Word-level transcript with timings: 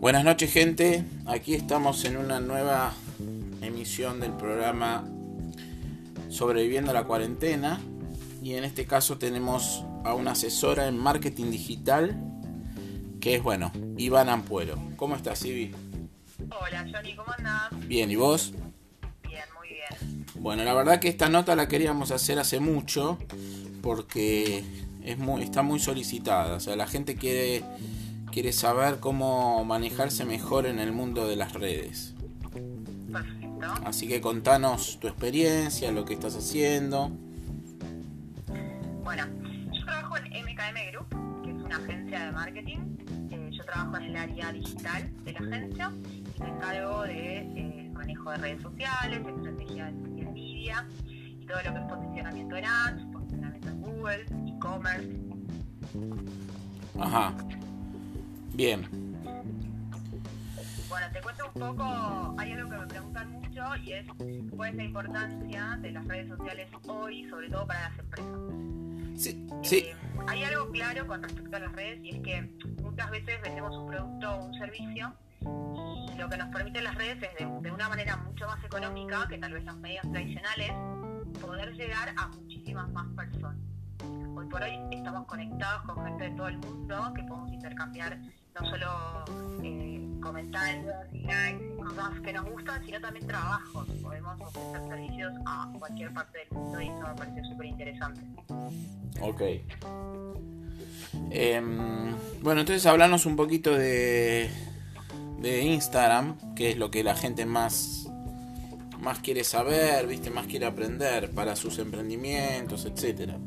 Buenas 0.00 0.24
noches 0.24 0.50
gente, 0.50 1.04
aquí 1.26 1.52
estamos 1.52 2.06
en 2.06 2.16
una 2.16 2.40
nueva 2.40 2.94
emisión 3.60 4.18
del 4.18 4.32
programa 4.32 5.04
Sobreviviendo 6.30 6.90
a 6.90 6.94
la 6.94 7.04
cuarentena 7.04 7.78
y 8.42 8.54
en 8.54 8.64
este 8.64 8.86
caso 8.86 9.18
tenemos 9.18 9.84
a 10.04 10.14
una 10.14 10.30
asesora 10.30 10.88
en 10.88 10.96
marketing 10.96 11.50
digital 11.50 12.18
que 13.20 13.34
es 13.34 13.42
bueno, 13.42 13.72
Iván 13.98 14.30
Ampuero. 14.30 14.78
¿Cómo 14.96 15.16
estás, 15.16 15.44
Ivi? 15.44 15.70
Hola, 16.48 16.88
Johnny, 16.90 17.14
¿cómo 17.14 17.32
andás? 17.36 17.68
Bien, 17.86 18.10
¿y 18.10 18.16
vos? 18.16 18.54
Bien, 19.28 19.44
muy 19.58 19.68
bien. 19.68 20.24
Bueno, 20.36 20.64
la 20.64 20.72
verdad 20.72 20.98
que 20.98 21.08
esta 21.08 21.28
nota 21.28 21.54
la 21.54 21.68
queríamos 21.68 22.10
hacer 22.10 22.38
hace 22.38 22.58
mucho 22.58 23.18
porque 23.82 24.64
es 25.04 25.18
muy, 25.18 25.42
está 25.42 25.60
muy 25.60 25.78
solicitada. 25.78 26.56
O 26.56 26.60
sea, 26.60 26.74
la 26.74 26.86
gente 26.86 27.16
quiere, 27.16 27.62
quiere 28.30 28.52
saber 28.52 29.00
cómo 29.00 29.64
manejarse 29.64 30.24
mejor 30.24 30.66
en 30.66 30.78
el 30.78 30.92
mundo 30.92 31.26
de 31.28 31.36
las 31.36 31.52
redes. 31.52 32.14
Perfecto. 33.12 33.66
Así 33.84 34.08
que 34.08 34.20
contanos 34.20 34.98
tu 35.00 35.08
experiencia, 35.08 35.90
lo 35.92 36.04
que 36.04 36.14
estás 36.14 36.36
haciendo. 36.36 37.10
Bueno, 39.02 39.24
yo 39.72 39.84
trabajo 39.84 40.16
en 40.16 40.24
MKM 40.24 40.92
Group, 40.92 41.42
que 41.42 41.50
es 41.50 41.56
una 41.56 41.76
agencia 41.76 42.26
de 42.26 42.32
marketing. 42.32 42.78
Eh, 43.30 43.50
yo 43.52 43.64
trabajo 43.64 43.96
en 43.96 44.02
el 44.04 44.16
área 44.16 44.52
digital 44.52 45.10
de 45.24 45.32
la 45.32 45.38
agencia 45.40 45.92
y 46.36 46.42
me 46.42 46.48
encargo 46.48 47.02
de 47.02 47.38
eh, 47.38 47.90
manejo 47.92 48.30
de 48.30 48.36
redes 48.38 48.62
sociales, 48.62 49.20
estrategia 49.26 49.86
de 49.86 49.92
media 50.32 50.86
y 51.06 51.46
todo 51.46 51.58
lo 51.62 51.72
que 51.72 51.78
es 51.78 51.86
posicionamiento 51.86 52.56
en 52.56 52.64
ads, 52.64 53.04
posicionamiento 53.12 53.68
en 53.68 53.80
Google, 53.80 54.24
e-commerce. 54.46 55.08
Ajá. 56.98 57.34
Bien. 58.60 58.86
Bueno, 60.90 61.06
te 61.14 61.20
cuento 61.22 61.50
un 61.54 61.60
poco, 61.62 62.34
hay 62.36 62.52
algo 62.52 62.68
que 62.68 62.76
me 62.76 62.86
preguntan 62.88 63.30
mucho 63.30 63.76
y 63.76 63.92
es 63.94 64.06
cuál 64.54 64.68
es 64.68 64.76
la 64.76 64.84
importancia 64.84 65.78
de 65.80 65.92
las 65.92 66.06
redes 66.06 66.28
sociales 66.28 66.68
hoy, 66.86 67.26
sobre 67.30 67.48
todo 67.48 67.66
para 67.66 67.88
las 67.88 67.98
empresas. 67.98 68.38
Sí, 69.16 69.46
sí. 69.62 69.78
Eh, 69.78 69.96
hay 70.26 70.44
algo 70.44 70.70
claro 70.72 71.06
con 71.06 71.22
respecto 71.22 71.56
a 71.56 71.60
las 71.60 71.72
redes 71.72 72.00
y 72.02 72.10
es 72.10 72.22
que 72.22 72.42
muchas 72.82 73.10
veces 73.10 73.40
vendemos 73.42 73.74
un 73.74 73.86
producto 73.86 74.30
o 74.30 74.44
un 74.44 74.52
servicio 74.52 75.14
y 75.40 76.18
lo 76.18 76.28
que 76.28 76.36
nos 76.36 76.48
permiten 76.54 76.84
las 76.84 76.96
redes 76.96 77.14
es 77.14 77.38
de, 77.38 77.46
de 77.62 77.72
una 77.72 77.88
manera 77.88 78.18
mucho 78.18 78.46
más 78.46 78.62
económica 78.62 79.26
que 79.26 79.38
tal 79.38 79.54
vez 79.54 79.64
los 79.64 79.78
medios 79.78 80.02
tradicionales 80.12 80.70
poder 81.40 81.72
llegar 81.72 82.12
a 82.14 82.28
muchísimas 82.28 82.90
más 82.90 83.06
personas. 83.16 83.56
Hoy 84.36 84.46
por 84.48 84.62
hoy 84.62 84.78
estamos 84.90 85.24
conectados 85.24 85.82
con 85.84 86.04
gente 86.04 86.24
de 86.24 86.30
todo 86.32 86.48
el 86.48 86.58
mundo 86.58 87.12
que 87.14 87.22
podemos 87.22 87.50
intercambiar 87.52 88.18
no 88.58 88.68
solo 88.68 89.24
eh, 89.62 90.08
comentarios 90.20 90.94
y 91.12 91.20
likes 91.22 91.76
cosas 91.76 92.20
que 92.20 92.32
nos 92.32 92.50
gustan, 92.50 92.84
sino 92.84 93.00
también 93.00 93.26
trabajos. 93.26 93.86
Podemos 94.02 94.40
ofrecer 94.40 94.88
servicios 94.88 95.32
a 95.46 95.72
cualquier 95.78 96.12
parte 96.12 96.38
del 96.38 96.48
mundo 96.50 96.80
y 96.80 96.88
eso 96.88 97.00
me 97.00 97.14
parece 97.14 97.44
súper 97.44 97.66
interesante. 97.66 98.20
Ok. 99.20 99.42
Em, 101.30 102.14
bueno, 102.42 102.60
entonces 102.60 102.86
hablarnos 102.86 103.26
un 103.26 103.36
poquito 103.36 103.76
de, 103.76 104.50
de 105.38 105.62
Instagram, 105.62 106.54
que 106.54 106.70
es 106.70 106.78
lo 106.78 106.90
que 106.90 107.02
la 107.02 107.16
gente 107.16 107.46
más, 107.46 108.08
más 109.00 109.20
quiere 109.20 109.44
saber, 109.44 110.06
viste, 110.06 110.30
más 110.30 110.46
quiere 110.46 110.66
aprender 110.66 111.30
para 111.30 111.56
sus 111.56 111.78
emprendimientos, 111.78 112.84
etcétera. 112.84 113.38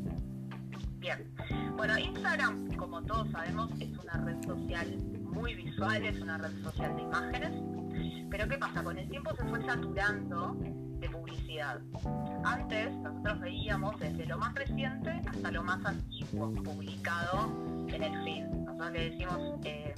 Bien. 0.98 1.34
Bueno, 1.76 1.98
Instagram, 1.98 2.76
como 2.76 3.02
todos 3.02 3.28
sabemos, 3.30 3.70
es 3.80 3.90
una 3.98 4.12
red 4.24 4.42
social 4.46 4.86
muy 5.22 5.54
visual, 5.54 6.04
es 6.04 6.20
una 6.20 6.38
red 6.38 6.62
social 6.62 6.94
de 6.96 7.02
imágenes. 7.02 7.52
Pero 8.30 8.48
¿qué 8.48 8.58
pasa? 8.58 8.82
Con 8.82 8.96
el 8.96 9.08
tiempo 9.08 9.34
se 9.36 9.44
fue 9.44 9.60
saturando 9.64 10.56
de 11.00 11.08
publicidad. 11.10 11.80
Antes 12.44 12.92
nosotros 12.96 13.40
veíamos 13.40 13.98
desde 13.98 14.26
lo 14.26 14.38
más 14.38 14.54
reciente 14.54 15.10
hasta 15.26 15.50
lo 15.50 15.62
más 15.62 15.84
antiguo 15.84 16.52
publicado 16.54 17.52
en 17.88 18.02
el 18.02 18.24
feed. 18.24 18.44
Nosotros 18.44 18.92
le 18.92 19.10
decimos 19.10 19.60
eh, 19.64 19.94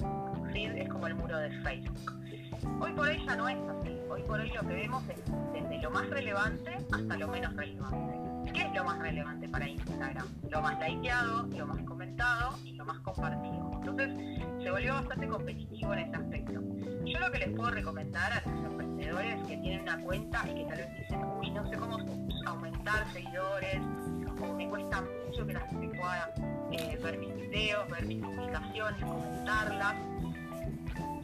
feed 0.51 0.71
es 0.77 0.89
como 0.89 1.07
el 1.07 1.15
muro 1.15 1.37
de 1.37 1.49
Facebook. 1.61 2.11
Hoy 2.81 2.91
por 2.93 3.07
hoy 3.07 3.23
ya 3.25 3.35
no 3.35 3.47
es 3.47 3.57
así. 3.57 3.97
Hoy 4.09 4.23
por 4.23 4.39
hoy 4.39 4.51
lo 4.51 4.61
que 4.61 4.73
vemos 4.73 5.03
es 5.09 5.21
desde 5.53 5.81
lo 5.81 5.91
más 5.91 6.09
relevante 6.09 6.77
hasta 6.91 7.17
lo 7.17 7.27
menos 7.27 7.55
relevante. 7.55 8.16
¿Qué 8.53 8.61
es 8.61 8.73
lo 8.73 8.83
más 8.83 8.99
relevante 8.99 9.49
para 9.49 9.67
Instagram? 9.67 10.27
Lo 10.49 10.61
más 10.61 10.79
likeado, 10.79 11.47
lo 11.47 11.67
más 11.67 11.83
comentado 11.83 12.57
y 12.63 12.73
lo 12.73 12.85
más 12.85 12.99
compartido. 12.99 13.71
Entonces 13.75 14.09
se 14.63 14.71
volvió 14.71 14.93
bastante 14.93 15.27
competitivo 15.27 15.93
en 15.93 15.99
ese 15.99 16.15
aspecto. 16.15 16.61
Yo 17.05 17.19
lo 17.19 17.31
que 17.31 17.39
les 17.39 17.49
puedo 17.49 17.71
recomendar 17.71 18.33
a 18.33 18.49
los 18.49 18.71
emprendedores 18.71 19.47
que 19.47 19.57
tienen 19.57 19.81
una 19.81 19.99
cuenta 20.01 20.43
y 20.49 20.55
que 20.55 20.63
tal 20.65 20.77
vez 20.77 20.97
dicen, 20.97 21.23
uy, 21.39 21.51
no 21.51 21.69
sé 21.69 21.77
cómo 21.77 21.97
aumentar 22.45 23.11
seguidores, 23.13 23.79
o 24.41 24.53
me 24.53 24.69
cuesta 24.69 25.03
mucho 25.25 25.47
que 25.47 25.53
la 25.53 25.61
gente 25.61 25.87
pueda 25.89 26.33
eh, 26.71 26.99
ver 27.03 27.17
mis 27.17 27.35
videos, 27.35 27.89
ver 27.89 28.05
mis 28.05 28.23
publicaciones, 28.23 29.03
comentarlas. 29.03 29.95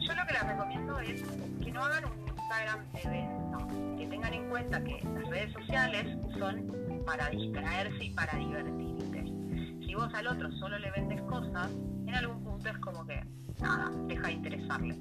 Yo 0.00 0.14
lo 0.14 0.26
que 0.26 0.32
les 0.32 0.46
recomiendo 0.46 0.98
es 1.00 1.22
que 1.62 1.72
no 1.72 1.84
hagan 1.84 2.04
un 2.04 2.23
Instagram 2.44 2.84
de 2.92 3.08
venta, 3.08 3.96
que 3.96 4.06
tengan 4.06 4.34
en 4.34 4.48
cuenta 4.50 4.84
que 4.84 5.00
las 5.14 5.28
redes 5.30 5.52
sociales 5.54 6.18
son 6.38 7.02
para 7.06 7.30
distraerse 7.30 8.04
y 8.04 8.10
para 8.10 8.36
divertirte. 8.36 9.24
Si 9.86 9.94
vos 9.94 10.12
al 10.12 10.26
otro 10.26 10.52
solo 10.52 10.78
le 10.78 10.90
vendes 10.90 11.22
cosas, 11.22 11.70
en 12.06 12.14
algún 12.14 12.44
punto 12.44 12.68
es 12.68 12.78
como 12.78 13.06
que, 13.06 13.22
nada, 13.60 13.90
deja 14.08 14.26
de 14.26 14.32
interesarle. 14.32 14.94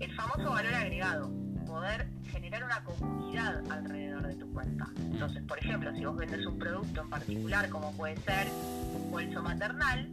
El 0.00 0.14
famoso 0.14 0.50
valor 0.50 0.74
agregado, 0.74 1.30
poder 1.66 2.08
generar 2.24 2.64
una 2.64 2.82
comunidad 2.84 3.62
alrededor 3.70 4.26
de 4.26 4.34
tu 4.36 4.50
cuenta. 4.52 4.86
Entonces, 4.96 5.42
por 5.42 5.58
ejemplo, 5.58 5.92
si 5.94 6.04
vos 6.06 6.16
vendes 6.16 6.46
un 6.46 6.58
producto 6.58 7.02
en 7.02 7.10
particular, 7.10 7.68
como 7.68 7.92
puede 7.92 8.16
ser 8.18 8.46
un 8.94 9.10
bolso 9.10 9.42
maternal, 9.42 10.08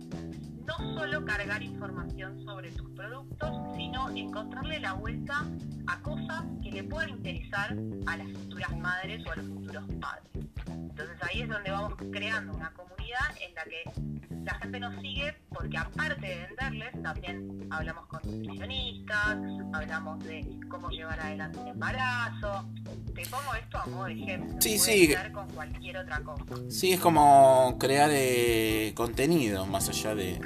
no 0.66 0.78
solo 0.96 1.26
cargar 1.26 1.62
información 1.62 2.44
sobre 2.44 2.72
tus 2.72 2.90
productos, 2.92 3.50
sino 3.76 4.10
encontrarle 4.10 4.80
la 4.80 4.94
vuelta 4.94 5.46
a 5.88 6.02
cosas 6.02 6.44
que 6.62 6.72
le 6.72 6.84
puedan 6.84 7.10
interesar 7.10 7.76
a 8.06 8.18
las 8.18 8.32
futuras 8.32 8.78
madres 8.78 9.26
o 9.28 9.32
a 9.32 9.36
los 9.36 9.48
futuros 9.48 9.84
padres. 10.00 10.53
Entonces 10.68 11.18
ahí 11.22 11.42
es 11.42 11.50
donde 11.50 11.72
vamos 11.72 11.94
creando 12.12 12.54
una 12.54 12.72
comunidad 12.74 13.30
en 13.42 13.56
la 13.56 13.64
que 13.64 14.14
la 14.44 14.54
gente 14.56 14.80
nos 14.80 15.02
sigue 15.02 15.36
porque 15.50 15.78
aparte 15.78 16.28
de 16.28 16.48
venderles, 16.48 17.04
también 17.04 17.68
hablamos 17.72 18.06
con 18.08 18.22
nutricionistas, 18.26 19.38
hablamos 19.74 20.24
de 20.24 20.60
cómo 20.70 20.90
llevar 20.90 21.20
adelante 21.20 21.60
el 21.62 21.68
embarazo. 21.70 22.68
Te 23.14 23.26
pongo 23.28 23.54
esto 23.60 23.78
a 23.78 23.86
modo 23.86 24.06
de 24.06 24.14
ejemplo. 24.14 24.56
Sí, 24.60 24.78
sí. 24.78 25.14
con 25.32 25.48
cualquier 25.50 25.98
otra 25.98 26.20
cosa. 26.22 26.44
Sí, 26.70 26.94
es 26.94 27.00
como 27.00 27.78
crear 27.80 28.10
eh, 28.12 28.92
contenido 28.96 29.66
más 29.66 29.90
allá 29.90 30.16
de... 30.16 30.42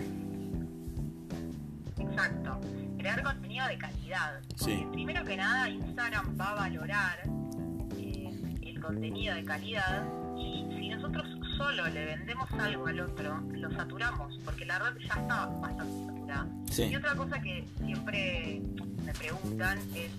Exacto. 1.98 2.60
Crear 2.98 3.24
contenido 3.24 3.68
de 3.68 3.78
calidad. 3.78 4.42
Sí. 4.56 4.86
Primero 4.92 5.24
que 5.24 5.38
nada, 5.38 5.70
Instagram 5.70 6.38
va 6.40 6.52
a 6.52 6.56
valorar 6.56 7.37
contenido 8.88 9.36
de 9.36 9.44
calidad 9.44 10.06
y 10.38 10.66
si 10.80 10.90
nosotros 10.90 11.28
solo 11.58 11.88
le 11.90 12.06
vendemos 12.06 12.50
algo 12.54 12.88
al 12.88 13.00
otro, 13.02 13.42
lo 13.52 13.70
saturamos, 13.72 14.40
porque 14.46 14.66
la 14.66 14.80
red 14.80 14.98
ya 15.00 15.20
está 15.22 15.46
bastante 15.48 16.06
saturada. 16.06 16.48
Sí. 16.72 16.84
Y 16.84 16.96
otra 16.96 17.16
cosa 17.16 17.42
que 17.42 17.68
siempre 17.84 18.62
me 19.04 19.14
preguntan 19.14 19.80
es, 19.94 20.12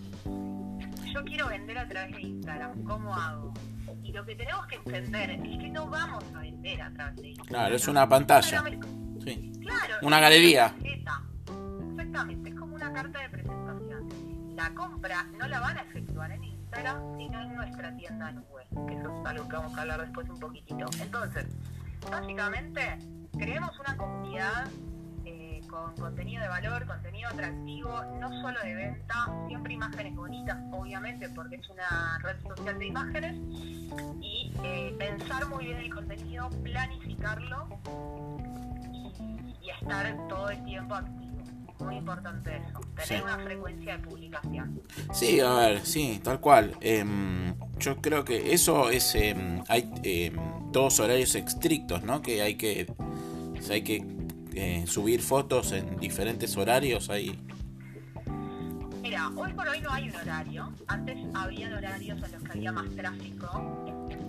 yo 1.13 1.25
quiero 1.25 1.49
vender 1.49 1.79
a 1.79 1.89
través 1.89 2.15
de 2.15 2.23
Instagram, 2.23 2.83
¿cómo 2.85 3.15
hago? 3.15 3.55
Y 4.03 4.13
lo 4.13 4.25
que 4.27 4.35
tenemos 4.35 4.67
que 4.67 4.77
entender 4.77 5.31
es 5.31 5.59
que 5.59 5.69
no 5.71 5.87
vamos 5.89 6.25
a 6.35 6.41
vender 6.41 6.83
a 6.83 6.91
través 6.91 7.17
de 7.17 7.29
Instagram. 7.29 7.49
Claro, 7.49 7.77
es 7.77 7.89
una 7.89 8.09
pantalla. 8.09 8.49
Instagram 8.49 8.83
es 8.83 9.25
Sí. 9.25 9.53
Claro. 9.61 9.95
Una 10.03 10.21
galería. 10.21 10.75
Exactamente, 10.83 12.51
es 12.51 12.55
como 12.55 12.75
una 12.75 12.93
carta 12.93 13.21
de 13.21 13.29
presentación. 13.31 14.57
La 14.57 14.75
compra 14.75 15.27
no 15.39 15.49
la 15.49 15.61
van 15.61 15.79
a 15.79 15.83
efectuar 15.83 16.33
en 16.33 16.45
Instagram, 16.69 17.17
sino 17.17 17.41
en 17.41 17.55
nuestra 17.55 17.97
tienda 17.97 18.31
nube, 18.31 18.67
que 18.87 18.95
eso 18.95 19.21
es 19.21 19.27
algo 19.27 19.49
que 19.49 19.57
vamos 19.57 19.79
a 19.79 19.81
hablar 19.81 20.01
después 20.03 20.29
un 20.29 20.39
poquitito. 20.39 20.85
Entonces, 21.01 21.47
básicamente, 22.11 22.99
creemos 23.39 23.79
una 23.79 23.97
comunidad 23.97 24.69
eh, 25.25 25.63
con 25.71 25.97
contenido 25.97 26.43
de 26.43 26.49
valor, 26.49 26.87
contenido 26.87 27.31
atractivo, 27.31 28.05
no 28.21 28.29
solo 28.43 28.61
de 28.63 28.75
venta, 28.75 29.15
siempre 29.47 29.73
imágenes 29.73 30.15
bonitas, 30.15 30.59
obviamente, 30.71 31.31
porque 31.31 31.57
es 31.57 31.69
una 31.71 32.19
red 32.23 32.37
social 32.43 32.79
de 32.79 32.87
imágenes, 32.87 33.37
y 34.21 34.53
eh, 34.63 34.95
pensar 34.99 35.47
muy 35.49 35.65
bien 35.65 35.79
el 35.79 35.95
contenido, 35.95 36.51
planificarlo 36.63 37.67
y, 38.93 39.65
y 39.65 39.71
estar 39.71 40.29
todo 40.29 40.51
el 40.51 40.63
tiempo 40.67 40.95
activo. 40.97 41.28
Muy 41.81 41.97
importante 41.97 42.57
eso, 42.57 42.81
tener 42.97 43.07
Sí. 43.07 43.15
una 43.23 43.39
frecuencia 43.39 43.97
de 43.97 44.03
publicación. 44.05 44.83
Sí, 45.13 45.41
a 45.41 45.55
ver, 45.55 45.87
sí, 45.87 46.21
tal 46.23 46.41
cual. 46.41 46.77
Em, 46.81 47.55
yo 47.79 48.01
creo 48.01 48.25
que 48.25 48.53
eso 48.53 48.91
es... 48.91 49.15
em, 49.15 49.63
hay 49.69 49.91
em, 50.03 50.35
todos 50.73 50.99
horarios 51.01 51.35
estrictos, 51.35 52.03
¿no? 52.03 52.21
Que 52.23 52.43
hay 52.43 52.57
que... 52.57 52.93
hay 53.71 53.83
que 53.83 54.05
eh, 54.55 54.85
subir 54.89 55.23
fotos 55.23 55.71
en 55.73 55.97
diferentes 55.99 56.57
horarios. 56.57 57.11
Hay... 57.11 57.39
Mira, 59.03 59.31
hoy 59.37 59.53
por 59.53 59.69
hoy 59.69 59.81
no 59.81 59.91
hay 59.93 60.09
un 60.11 60.17
horario. 60.17 60.73
Antes 60.89 61.17
había 61.35 61.69
horarios 61.77 62.21
en 62.23 62.33
los 62.33 62.43
que 62.43 62.53
había 62.53 62.73
más 62.73 62.91
tráfico 62.97 63.85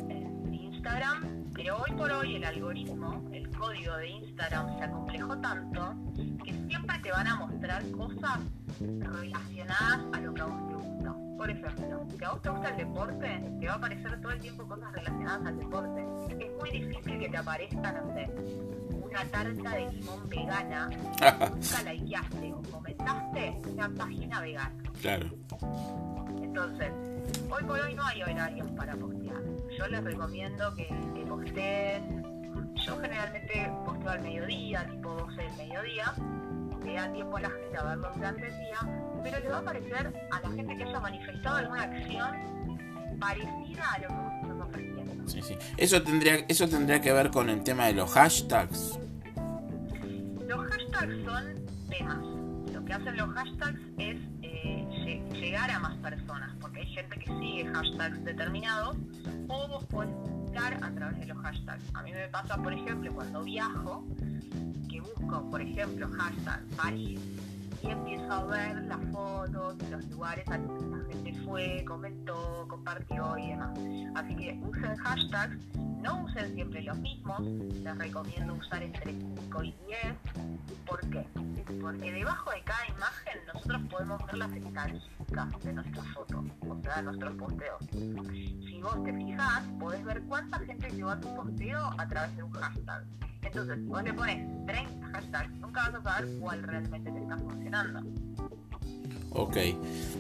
en 0.09 0.53
Instagram, 0.53 1.38
pero 1.59 1.75
hoy 1.75 1.91
por 1.97 2.09
hoy 2.09 2.35
el 2.37 2.45
algoritmo, 2.45 3.29
el 3.33 3.49
código 3.49 3.97
de 3.97 4.07
Instagram 4.07 4.77
se 4.77 4.83
acomplejó 4.85 5.37
tanto 5.39 5.93
que 6.45 6.53
siempre 6.53 6.99
te 6.99 7.11
van 7.11 7.27
a 7.27 7.35
mostrar 7.35 7.83
cosas 7.91 8.39
relacionadas 8.79 9.99
a 10.13 10.21
lo 10.21 10.33
que 10.33 10.41
a 10.41 10.45
vos 10.45 10.69
te 10.69 10.75
gusta. 10.75 11.15
Por 11.37 11.49
ejemplo, 11.49 12.07
si 12.17 12.23
a 12.23 12.29
vos 12.31 12.41
te 12.41 12.49
gusta 12.49 12.69
el 12.69 12.77
deporte, 12.77 13.51
te 13.59 13.67
va 13.67 13.73
a 13.73 13.75
aparecer 13.75 14.21
todo 14.21 14.31
el 14.31 14.39
tiempo 14.39 14.67
cosas 14.69 14.93
relacionadas 14.93 15.47
al 15.47 15.59
deporte. 15.59 16.05
Es 16.39 16.51
muy 16.59 16.71
difícil 16.71 17.19
que 17.19 17.29
te 17.29 17.37
aparezca, 17.37 17.91
no 17.91 18.13
sé, 18.13 18.29
una 18.93 19.25
tarta 19.25 19.69
de 19.75 19.91
limón 19.91 20.29
vegana, 20.29 20.89
nunca 20.89 21.91
likeaste 21.91 22.53
o 22.53 22.61
comentaste 22.71 23.61
una 23.65 23.89
página 23.89 24.41
vegana. 24.41 24.83
Claro. 25.01 25.29
Entonces, 26.41 26.91
hoy 27.49 27.63
por 27.65 27.79
hoy 27.81 27.95
no 27.95 28.05
hay 28.05 28.21
horarios 28.23 28.71
para 28.71 28.95
postear. 28.95 29.43
Yo 29.77 29.87
les 29.87 30.03
recomiendo 30.03 30.73
que, 30.75 30.87
que 30.87 31.25
posteen. 31.27 32.23
Yo 32.85 32.97
generalmente 32.99 33.71
posteo 33.85 34.09
al 34.11 34.21
mediodía, 34.21 34.87
tipo 34.89 35.13
12 35.13 35.41
del 35.41 35.57
mediodía. 35.57 36.13
Le 36.83 36.93
da 36.93 37.11
tiempo 37.11 37.37
a 37.37 37.41
la 37.41 37.49
gente 37.49 37.77
a 37.77 37.83
verlo 37.83 38.11
durante 38.15 38.47
el 38.47 38.57
día, 38.57 38.77
pero 39.23 39.39
le 39.39 39.49
va 39.49 39.57
a 39.57 39.59
aparecer 39.59 40.13
a 40.31 40.39
la 40.41 40.55
gente 40.55 40.77
que 40.77 40.83
haya 40.83 40.99
manifestado 40.99 41.57
alguna 41.57 41.83
acción 41.83 42.79
parecida 43.19 43.83
a 43.93 43.99
lo 43.99 44.07
que 44.07 44.13
vos 44.13 44.33
estás 44.41 44.67
ofreciendo. 44.67 45.27
Sí, 45.29 45.41
sí. 45.41 45.57
Eso 45.77 46.01
tendría, 46.01 46.35
eso 46.47 46.67
tendría 46.69 47.01
que 47.01 47.11
ver 47.11 47.29
con 47.31 47.49
el 47.49 47.63
tema 47.63 47.87
de 47.87 47.93
los 47.93 48.09
hashtags. 48.13 48.97
Los 50.47 50.65
hashtags 50.67 51.25
son 51.25 51.65
temas. 51.89 52.25
Lo 52.73 52.85
que 52.85 52.93
hacen 52.93 53.17
los 53.17 53.29
hashtags 53.33 53.79
es 53.97 54.17
eh, 54.41 54.85
lle- 54.89 55.29
llegar 55.33 55.69
a 55.69 55.79
más 55.79 55.97
personas, 55.97 56.55
hay 56.79 56.85
gente 56.87 57.19
que 57.19 57.25
sigue 57.25 57.65
hashtags 57.65 58.23
determinados 58.23 58.97
o 59.49 59.67
vos 59.67 59.83
podés 59.85 60.15
buscar 60.15 60.73
a 60.81 60.91
través 60.91 61.19
de 61.19 61.25
los 61.25 61.37
hashtags. 61.37 61.83
A 61.93 62.03
mí 62.03 62.13
me 62.13 62.27
pasa, 62.29 62.55
por 62.55 62.71
ejemplo, 62.71 63.13
cuando 63.13 63.43
viajo, 63.43 64.05
que 64.89 65.01
busco, 65.01 65.49
por 65.49 65.61
ejemplo, 65.61 66.07
hashtag 66.17 66.63
París 66.77 67.19
y 67.83 67.87
empiezo 67.87 68.31
a 68.31 68.45
ver 68.45 68.83
las 68.83 68.99
fotos 69.11 69.77
de 69.77 69.89
los 69.89 70.05
lugares 70.09 70.47
a 70.47 70.57
los 70.57 70.81
que 70.81 70.89
la 70.89 71.13
gente 71.13 71.33
fue, 71.45 71.83
comentó, 71.85 72.65
compartió 72.69 73.37
y 73.37 73.49
demás. 73.49 73.77
Así 74.15 74.35
que 74.35 74.59
usen 74.63 74.95
hashtags, 74.95 75.57
no 76.01 76.23
usen 76.23 76.53
siempre 76.55 76.81
los 76.83 76.97
mismos, 76.97 77.41
les 77.41 77.97
recomiendo 77.97 78.53
usar 78.53 78.83
entre 78.83 79.13
5 79.13 79.63
y 79.63 79.75
10. 79.87 79.99
¿Por 80.85 80.99
qué? 81.09 81.25
Porque 81.81 82.11
debajo 82.11 82.51
de 82.51 82.61
cada 82.63 82.87
imagen 82.87 83.39
nosotros 83.53 83.81
podemos 83.89 84.25
ver 84.25 84.37
las 84.37 84.51
estadísticas 84.51 85.63
de 85.63 85.73
nuestras 85.73 86.07
fotos, 86.07 86.45
o 86.67 86.81
sea, 86.81 86.95
de 86.97 87.03
nuestros 87.03 87.35
posteos. 87.35 87.85
Si 87.91 88.81
vos 88.81 89.03
te 89.03 89.13
fijas, 89.13 89.63
podés 89.79 90.03
ver 90.05 90.21
cuánta 90.23 90.59
gente 90.59 90.89
llegó 90.89 91.09
a 91.09 91.19
tu 91.19 91.35
posteo 91.35 91.93
a 91.97 92.07
través 92.07 92.35
de 92.35 92.43
un 92.43 92.51
hashtag. 92.51 93.03
Entonces, 93.41 93.77
si 93.79 93.85
vos 93.85 94.03
le 94.03 94.13
pones 94.13 94.65
30 94.65 95.07
hashtags, 95.07 95.51
nunca 95.53 95.89
vas 95.89 95.95
a 95.95 96.03
saber 96.03 96.39
cuál 96.39 96.63
realmente 96.63 97.11
te 97.11 97.19
está 97.19 97.37
funcionando. 97.37 98.01
Ok. 99.31 99.57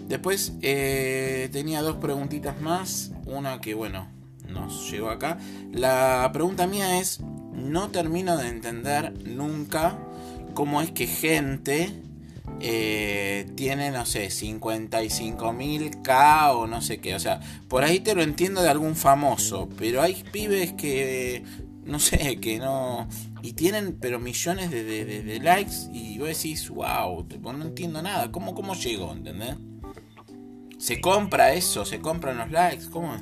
Después 0.07 0.53
eh, 0.61 1.49
tenía 1.51 1.81
dos 1.81 1.97
preguntitas 1.97 2.59
más. 2.61 3.11
Una 3.25 3.59
que, 3.59 3.73
bueno, 3.73 4.07
nos 4.51 4.91
llegó 4.91 5.09
acá. 5.09 5.37
La 5.71 6.29
pregunta 6.33 6.67
mía 6.67 6.99
es, 6.99 7.21
no 7.53 7.89
termino 7.89 8.35
de 8.37 8.49
entender 8.49 9.13
nunca 9.25 9.97
cómo 10.53 10.81
es 10.81 10.91
que 10.91 11.07
gente 11.07 11.93
eh, 12.61 13.49
tiene, 13.55 13.91
no 13.91 14.05
sé, 14.05 14.27
55.000K 14.29 16.51
o 16.55 16.67
no 16.67 16.81
sé 16.81 16.99
qué. 16.99 17.15
O 17.15 17.19
sea, 17.19 17.39
por 17.67 17.83
ahí 17.83 17.99
te 17.99 18.15
lo 18.15 18.21
entiendo 18.21 18.61
de 18.61 18.69
algún 18.69 18.95
famoso, 18.95 19.69
pero 19.77 20.01
hay 20.01 20.23
pibes 20.31 20.73
que, 20.73 21.43
no 21.85 21.99
sé, 21.99 22.37
que 22.41 22.59
no... 22.59 23.07
Y 23.41 23.53
tienen, 23.53 23.97
pero 24.01 24.19
millones 24.19 24.69
de, 24.69 24.83
de- 24.83 25.23
de- 25.23 25.39
likes 25.39 25.75
y 25.93 26.17
vos 26.19 26.27
decís, 26.27 26.69
wow, 26.69 27.25
no 27.41 27.61
entiendo 27.63 28.01
nada. 28.01 28.29
¿Cómo, 28.33 28.53
cómo 28.53 28.73
llegó? 28.75 29.13
¿Entendés? 29.13 29.55
¿Se 30.77 30.99
compra 30.99 31.53
eso? 31.53 31.85
¿Se 31.85 32.01
compran 32.01 32.37
los 32.37 32.51
likes? 32.51 32.89
¿Cómo? 32.89 33.15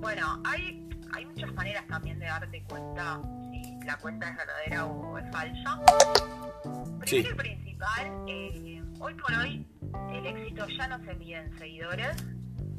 Bueno, 0.00 0.42
hay, 0.44 0.88
hay 1.12 1.26
muchas 1.26 1.52
maneras 1.54 1.86
también 1.86 2.18
de 2.18 2.26
darte 2.26 2.62
cuenta 2.64 3.20
si 3.50 3.78
la 3.84 3.96
cuenta 3.98 4.30
es 4.30 4.36
verdadera 4.36 4.86
o 4.86 5.18
es 5.18 5.30
falsa. 5.30 5.80
Sí. 7.04 7.22
Primero 7.22 7.30
y 7.30 7.34
principal, 7.34 8.24
eh, 8.26 8.82
hoy 8.98 9.14
por 9.14 9.32
hoy 9.34 9.66
el 10.12 10.26
éxito 10.26 10.66
ya 10.68 10.88
no 10.88 10.98
se 11.04 11.14
mide 11.14 11.36
en 11.36 11.58
seguidores, 11.58 12.16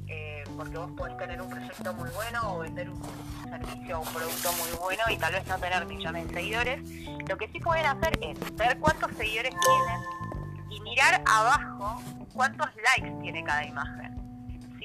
eh, 0.07 0.43
porque 0.57 0.77
vos 0.77 0.91
podés 0.97 1.17
tener 1.17 1.41
un 1.41 1.49
proyecto 1.49 1.93
muy 1.93 2.09
bueno 2.09 2.55
o 2.55 2.59
vender 2.59 2.89
un 2.89 3.01
servicio 3.43 3.99
o 3.99 4.01
un 4.01 4.13
producto 4.13 4.51
muy 4.53 4.77
bueno 4.79 5.03
y 5.11 5.17
tal 5.17 5.33
vez 5.33 5.47
no 5.47 5.59
tener 5.59 5.85
millones 5.85 6.27
de 6.27 6.33
seguidores. 6.33 6.81
Lo 7.29 7.37
que 7.37 7.47
sí 7.49 7.59
pueden 7.59 7.85
hacer 7.85 8.17
es 8.21 8.55
ver 8.55 8.79
cuántos 8.79 9.11
seguidores 9.15 9.51
tienen 9.51 10.71
y 10.71 10.81
mirar 10.81 11.21
abajo 11.27 12.01
cuántos 12.33 12.67
likes 12.75 13.11
tiene 13.21 13.43
cada 13.43 13.63
imagen. 13.65 14.10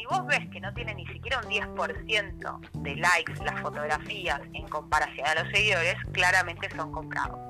Si 0.06 0.14
vos 0.14 0.26
ves 0.26 0.48
que 0.50 0.60
no 0.60 0.72
tiene 0.72 0.94
ni 0.94 1.04
siquiera 1.06 1.40
un 1.40 1.50
10% 1.50 2.60
de 2.74 2.96
likes 2.96 3.44
las 3.44 3.60
fotografías 3.60 4.40
en 4.52 4.68
comparación 4.68 5.26
a 5.26 5.42
los 5.42 5.52
seguidores, 5.52 5.96
claramente 6.12 6.68
son 6.76 6.92
comprados. 6.92 7.40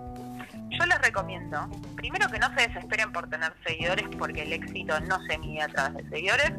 Yo 0.70 0.86
les 0.86 0.98
recomiendo, 1.02 1.68
primero 1.96 2.28
que 2.28 2.38
no 2.38 2.48
se 2.56 2.68
desesperen 2.68 3.12
por 3.12 3.28
tener 3.28 3.52
seguidores 3.66 4.06
porque 4.18 4.42
el 4.42 4.54
éxito 4.54 4.98
no 5.00 5.22
se 5.26 5.38
mide 5.38 5.62
a 5.62 5.68
través 5.68 6.04
de 6.04 6.10
seguidores. 6.10 6.52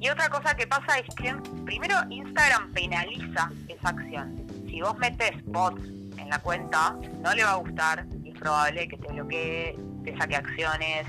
Y 0.00 0.08
otra 0.10 0.28
cosa 0.28 0.54
que 0.54 0.66
pasa 0.66 0.98
es 0.98 1.14
que 1.14 1.34
primero 1.64 1.96
Instagram 2.10 2.72
penaliza 2.74 3.50
esa 3.68 3.88
acción. 3.88 4.46
Si 4.66 4.82
vos 4.82 4.96
metes 4.98 5.32
bots 5.46 5.82
en 6.18 6.28
la 6.28 6.38
cuenta, 6.40 6.94
no 7.22 7.34
le 7.34 7.42
va 7.42 7.52
a 7.52 7.56
gustar 7.56 8.04
es 8.24 8.34
probable 8.38 8.86
que 8.86 8.98
te 8.98 9.12
bloquee, 9.12 9.78
te 10.04 10.16
saque 10.18 10.36
acciones, 10.36 11.06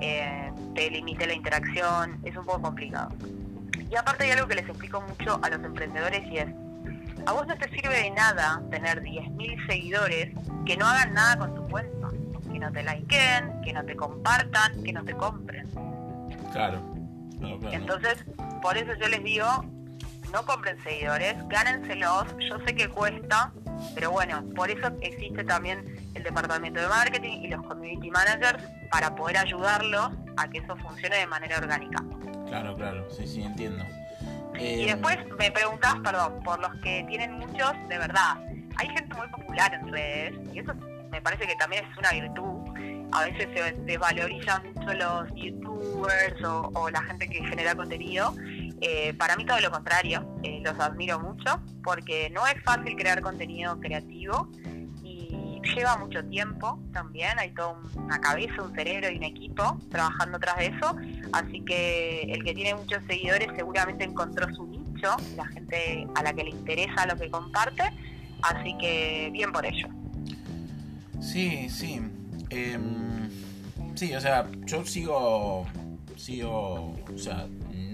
eh, 0.00 0.52
te 0.76 0.90
limite 0.90 1.26
la 1.26 1.32
interacción, 1.32 2.20
es 2.22 2.36
un 2.36 2.44
poco 2.44 2.60
complicado. 2.62 3.08
Y 3.90 3.96
aparte 3.96 4.24
hay 4.24 4.32
algo 4.32 4.46
que 4.46 4.56
les 4.56 4.68
explico 4.68 5.00
mucho 5.00 5.40
a 5.42 5.48
los 5.48 5.64
emprendedores 5.64 6.22
y 6.30 6.36
es, 6.36 6.48
a 7.24 7.32
vos 7.32 7.46
no 7.46 7.56
te 7.56 7.68
sirve 7.70 8.02
de 8.02 8.10
nada 8.10 8.62
tener 8.70 9.02
10.000 9.02 9.66
seguidores 9.66 10.34
que 10.66 10.76
no 10.76 10.86
hagan 10.86 11.14
nada 11.14 11.38
con 11.38 11.54
tu 11.54 11.66
cuenta, 11.68 12.10
que 12.52 12.58
no 12.58 12.70
te 12.70 12.82
likeen, 12.82 13.62
que 13.62 13.72
no 13.72 13.84
te 13.84 13.96
compartan, 13.96 14.82
que 14.84 14.92
no 14.92 15.02
te 15.02 15.14
compren. 15.14 15.66
Claro. 16.52 16.82
Claro, 17.38 17.58
claro. 17.58 17.76
Entonces, 17.76 18.24
por 18.60 18.76
eso 18.76 18.92
yo 19.00 19.08
les 19.08 19.24
digo, 19.24 19.46
no 20.32 20.44
compren 20.44 20.82
seguidores, 20.82 21.36
gánenselos, 21.48 22.26
yo 22.50 22.58
sé 22.66 22.74
que 22.74 22.88
cuesta, 22.88 23.52
pero 23.94 24.10
bueno, 24.10 24.44
por 24.54 24.70
eso 24.70 24.88
existe 25.00 25.42
también 25.44 25.84
el 26.14 26.22
departamento 26.22 26.80
de 26.80 26.88
marketing 26.88 27.42
y 27.42 27.48
los 27.48 27.62
community 27.66 28.10
managers 28.10 28.62
para 28.90 29.14
poder 29.14 29.38
ayudarlos 29.38 30.10
a 30.36 30.48
que 30.48 30.58
eso 30.58 30.76
funcione 30.76 31.16
de 31.16 31.26
manera 31.26 31.58
orgánica. 31.58 32.02
Claro, 32.46 32.76
claro. 32.76 33.06
Sí, 33.10 33.26
sí, 33.26 33.42
entiendo. 33.42 33.84
Y 34.58 34.82
Eh, 34.82 34.86
después 34.86 35.18
me 35.38 35.50
preguntabas, 35.50 36.00
perdón, 36.02 36.40
por 36.44 36.58
los 36.60 36.74
que 36.82 37.04
tienen 37.08 37.32
muchos, 37.32 37.72
de 37.88 37.98
verdad, 37.98 38.36
hay 38.76 38.88
gente 38.88 39.14
muy 39.14 39.28
popular 39.28 39.74
en 39.74 39.92
redes 39.92 40.34
y 40.52 40.58
eso 40.60 40.72
me 41.10 41.20
parece 41.20 41.46
que 41.46 41.54
también 41.56 41.84
es 41.84 41.98
una 41.98 42.10
virtud. 42.12 43.06
A 43.12 43.24
veces 43.24 43.48
se 43.54 43.72
desvalorizan 43.82 44.62
mucho 44.74 44.92
los 44.94 45.28
youtubers 45.34 46.42
o, 46.44 46.70
o 46.74 46.90
la 46.90 47.02
gente 47.02 47.28
que 47.28 47.44
genera 47.46 47.74
contenido. 47.74 48.34
Eh, 48.80 49.14
para 49.14 49.36
mí 49.36 49.46
todo 49.46 49.58
lo 49.60 49.70
contrario, 49.70 50.26
eh, 50.42 50.60
los 50.64 50.78
admiro 50.80 51.18
mucho 51.20 51.60
porque 51.82 52.28
no 52.30 52.46
es 52.46 52.54
fácil 52.64 52.94
crear 52.96 53.20
contenido 53.22 53.78
creativo 53.80 54.50
lleva 55.74 55.96
mucho 55.98 56.24
tiempo 56.24 56.80
también, 56.92 57.38
hay 57.38 57.50
toda 57.50 57.76
una 57.96 58.20
cabeza, 58.20 58.62
un 58.62 58.74
cerebro 58.74 59.10
y 59.10 59.16
un 59.16 59.24
equipo 59.24 59.78
trabajando 59.90 60.38
tras 60.38 60.56
de 60.58 60.66
eso, 60.66 60.96
así 61.32 61.60
que 61.62 62.22
el 62.22 62.44
que 62.44 62.54
tiene 62.54 62.74
muchos 62.74 63.02
seguidores 63.06 63.48
seguramente 63.56 64.04
encontró 64.04 64.52
su 64.54 64.66
nicho, 64.66 65.16
la 65.36 65.46
gente 65.46 66.06
a 66.14 66.22
la 66.22 66.32
que 66.32 66.44
le 66.44 66.50
interesa 66.50 67.06
lo 67.06 67.16
que 67.16 67.30
comparte, 67.30 67.82
así 68.42 68.76
que 68.78 69.30
bien 69.32 69.52
por 69.52 69.64
ello. 69.66 69.88
Sí, 71.20 71.68
sí. 71.68 72.00
Em, 72.50 73.28
sí, 73.94 74.14
o 74.14 74.20
sea, 74.20 74.46
yo 74.64 74.84
sigo. 74.84 75.66
Sigo. 76.16 76.94
O 77.12 77.18
sea, 77.18 77.46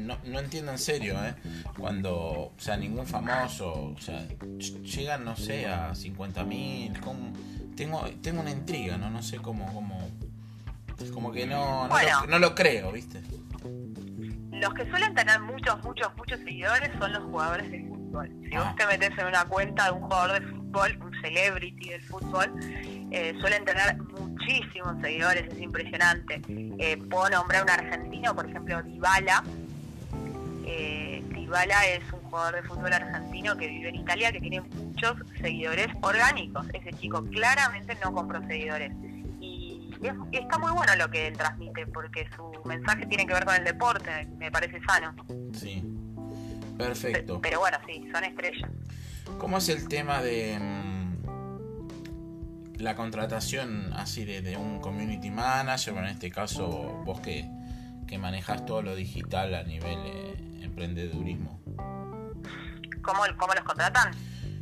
no, 0.02 0.18
no 0.24 0.38
entiendo 0.40 0.72
en 0.72 0.78
serio, 0.78 1.14
¿eh? 1.24 1.34
Cuando. 1.78 2.14
O 2.14 2.52
sea, 2.58 2.76
ningún 2.76 3.06
famoso. 3.06 3.94
O 3.96 4.00
sea, 4.00 4.26
llegan, 4.58 5.24
no 5.24 5.36
sé, 5.36 5.66
a 5.66 5.92
50.000. 5.92 7.00
¿cómo? 7.00 7.32
Tengo, 7.76 8.04
tengo 8.22 8.40
una 8.40 8.50
intriga, 8.50 8.96
¿no? 8.98 9.10
No 9.10 9.22
sé 9.22 9.38
cómo. 9.38 9.66
cómo 9.72 10.08
como 11.12 11.32
que 11.32 11.46
no, 11.46 11.84
no, 11.84 11.88
Bueno. 11.88 12.20
lo, 12.20 12.26
no 12.28 12.38
lo 12.38 12.54
creo, 12.54 12.92
¿viste? 12.92 13.20
Los 14.52 14.72
que 14.74 14.88
suelen 14.88 15.14
tener 15.14 15.40
muchos, 15.40 15.82
muchos, 15.82 16.14
muchos 16.16 16.38
seguidores 16.40 16.90
son 16.98 17.12
los 17.12 17.24
jugadores 17.24 17.68
de 17.72 17.80
fútbol. 17.88 18.30
Si 18.48 18.54
Ah. 18.54 18.62
vos 18.62 18.76
te 18.76 18.86
metes 18.86 19.18
en 19.18 19.26
una 19.26 19.44
cuenta 19.46 19.86
de 19.86 19.92
un 19.92 20.02
jugador 20.02 20.32
de 20.40 20.46
fútbol 20.46 20.62
fútbol, 20.72 20.98
un 21.04 21.20
celebrity 21.20 21.90
del 21.90 22.02
fútbol, 22.04 22.50
eh, 23.10 23.34
suelen 23.40 23.62
tener 23.66 23.94
muchísimos 23.98 24.98
seguidores, 25.02 25.52
es 25.52 25.60
impresionante. 25.60 26.40
Eh, 26.48 26.96
puedo 27.10 27.28
nombrar 27.28 27.64
un 27.64 27.68
argentino, 27.70 28.34
por 28.34 28.48
ejemplo, 28.48 28.82
Dybala. 28.82 29.44
Eh, 30.74 31.22
Dybala 31.34 31.86
es 31.86 32.00
un 32.12 32.20
jugador 32.20 32.54
de 32.54 32.62
fútbol 32.62 32.90
argentino 32.92 33.54
que 33.58 33.66
vive 33.66 33.90
en 33.90 33.96
Italia, 33.96 34.32
que 34.32 34.40
tiene 34.40 34.62
muchos 34.62 35.16
seguidores 35.38 35.88
orgánicos. 36.00 36.66
Ese 36.72 36.94
chico 36.94 37.22
claramente 37.26 37.94
no 38.02 38.14
compró 38.14 38.40
seguidores. 38.46 38.90
Y 39.38 39.90
está 40.32 40.58
muy 40.58 40.72
bueno 40.72 40.96
lo 40.96 41.10
que 41.10 41.26
él 41.26 41.36
transmite, 41.36 41.86
porque 41.88 42.26
su 42.34 42.50
mensaje 42.64 43.04
tiene 43.06 43.26
que 43.26 43.34
ver 43.34 43.44
con 43.44 43.54
el 43.54 43.64
deporte, 43.64 44.26
me 44.38 44.50
parece 44.50 44.80
sano. 44.86 45.14
Sí, 45.52 45.84
perfecto. 46.78 47.38
Pero, 47.42 47.60
bueno, 47.60 47.76
sí, 47.86 48.08
son 48.10 48.24
estrellas. 48.24 48.70
¿Cómo 49.38 49.58
es 49.58 49.68
el 49.68 49.88
tema 49.88 50.22
de 50.22 50.58
mm, 50.58 51.26
la 52.78 52.96
contratación 52.96 53.92
así 53.92 54.24
de, 54.24 54.56
un 54.56 54.80
community 54.80 55.30
manager? 55.30 55.98
en 55.98 56.06
este 56.06 56.30
caso, 56.30 56.66
vos 57.04 57.20
que, 57.20 57.46
que 58.06 58.16
manejas 58.16 58.64
todo 58.64 58.80
lo 58.80 58.96
digital 58.96 59.54
a 59.54 59.64
nivel 59.64 59.98
eh, 60.06 60.51
emprendedurismo. 60.72 61.60
¿Cómo, 63.02 63.22
¿Cómo 63.36 63.54
los 63.54 63.64
contratan? 63.64 64.12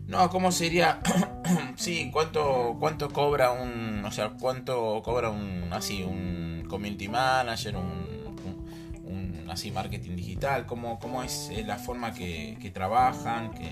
No, 0.06 0.28
¿cómo 0.28 0.50
sería? 0.50 1.00
sí, 1.76 2.10
¿cuánto 2.12 2.76
cuánto 2.80 3.10
cobra 3.10 3.52
un, 3.52 4.04
o 4.04 4.10
sea, 4.10 4.30
cuánto 4.30 5.02
cobra 5.04 5.30
un 5.30 5.68
así 5.72 6.02
un 6.02 6.66
community 6.68 7.08
manager, 7.08 7.76
un, 7.76 8.36
un, 9.04 9.46
así 9.50 9.70
marketing 9.70 10.16
digital? 10.16 10.66
¿Cómo, 10.66 10.98
cómo 10.98 11.22
es 11.22 11.50
eh, 11.52 11.62
la 11.64 11.76
forma 11.76 12.12
que, 12.12 12.58
que 12.60 12.70
trabajan? 12.70 13.52
Que 13.52 13.70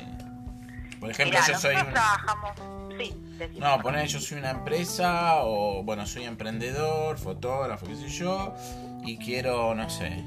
por 1.01 1.11
ejemplo, 1.11 1.39
yo 1.47 1.59
soy 1.59 1.77
un... 1.77 1.93
trabajamos, 1.93 2.51
sí, 2.99 3.15
no, 3.59 3.79
poner 3.81 4.07
yo 4.07 4.21
soy 4.21 4.39
una 4.39 4.51
empresa 4.51 5.43
o 5.43 5.83
bueno, 5.83 6.07
soy 6.07 6.25
emprendedor, 6.25 7.19
fotógrafo, 7.19 7.87
qué 7.87 7.97
sé 7.97 8.09
yo, 8.09 8.55
y 9.05 9.17
quiero, 9.17 9.75
no 9.75 9.89
sé, 9.89 10.25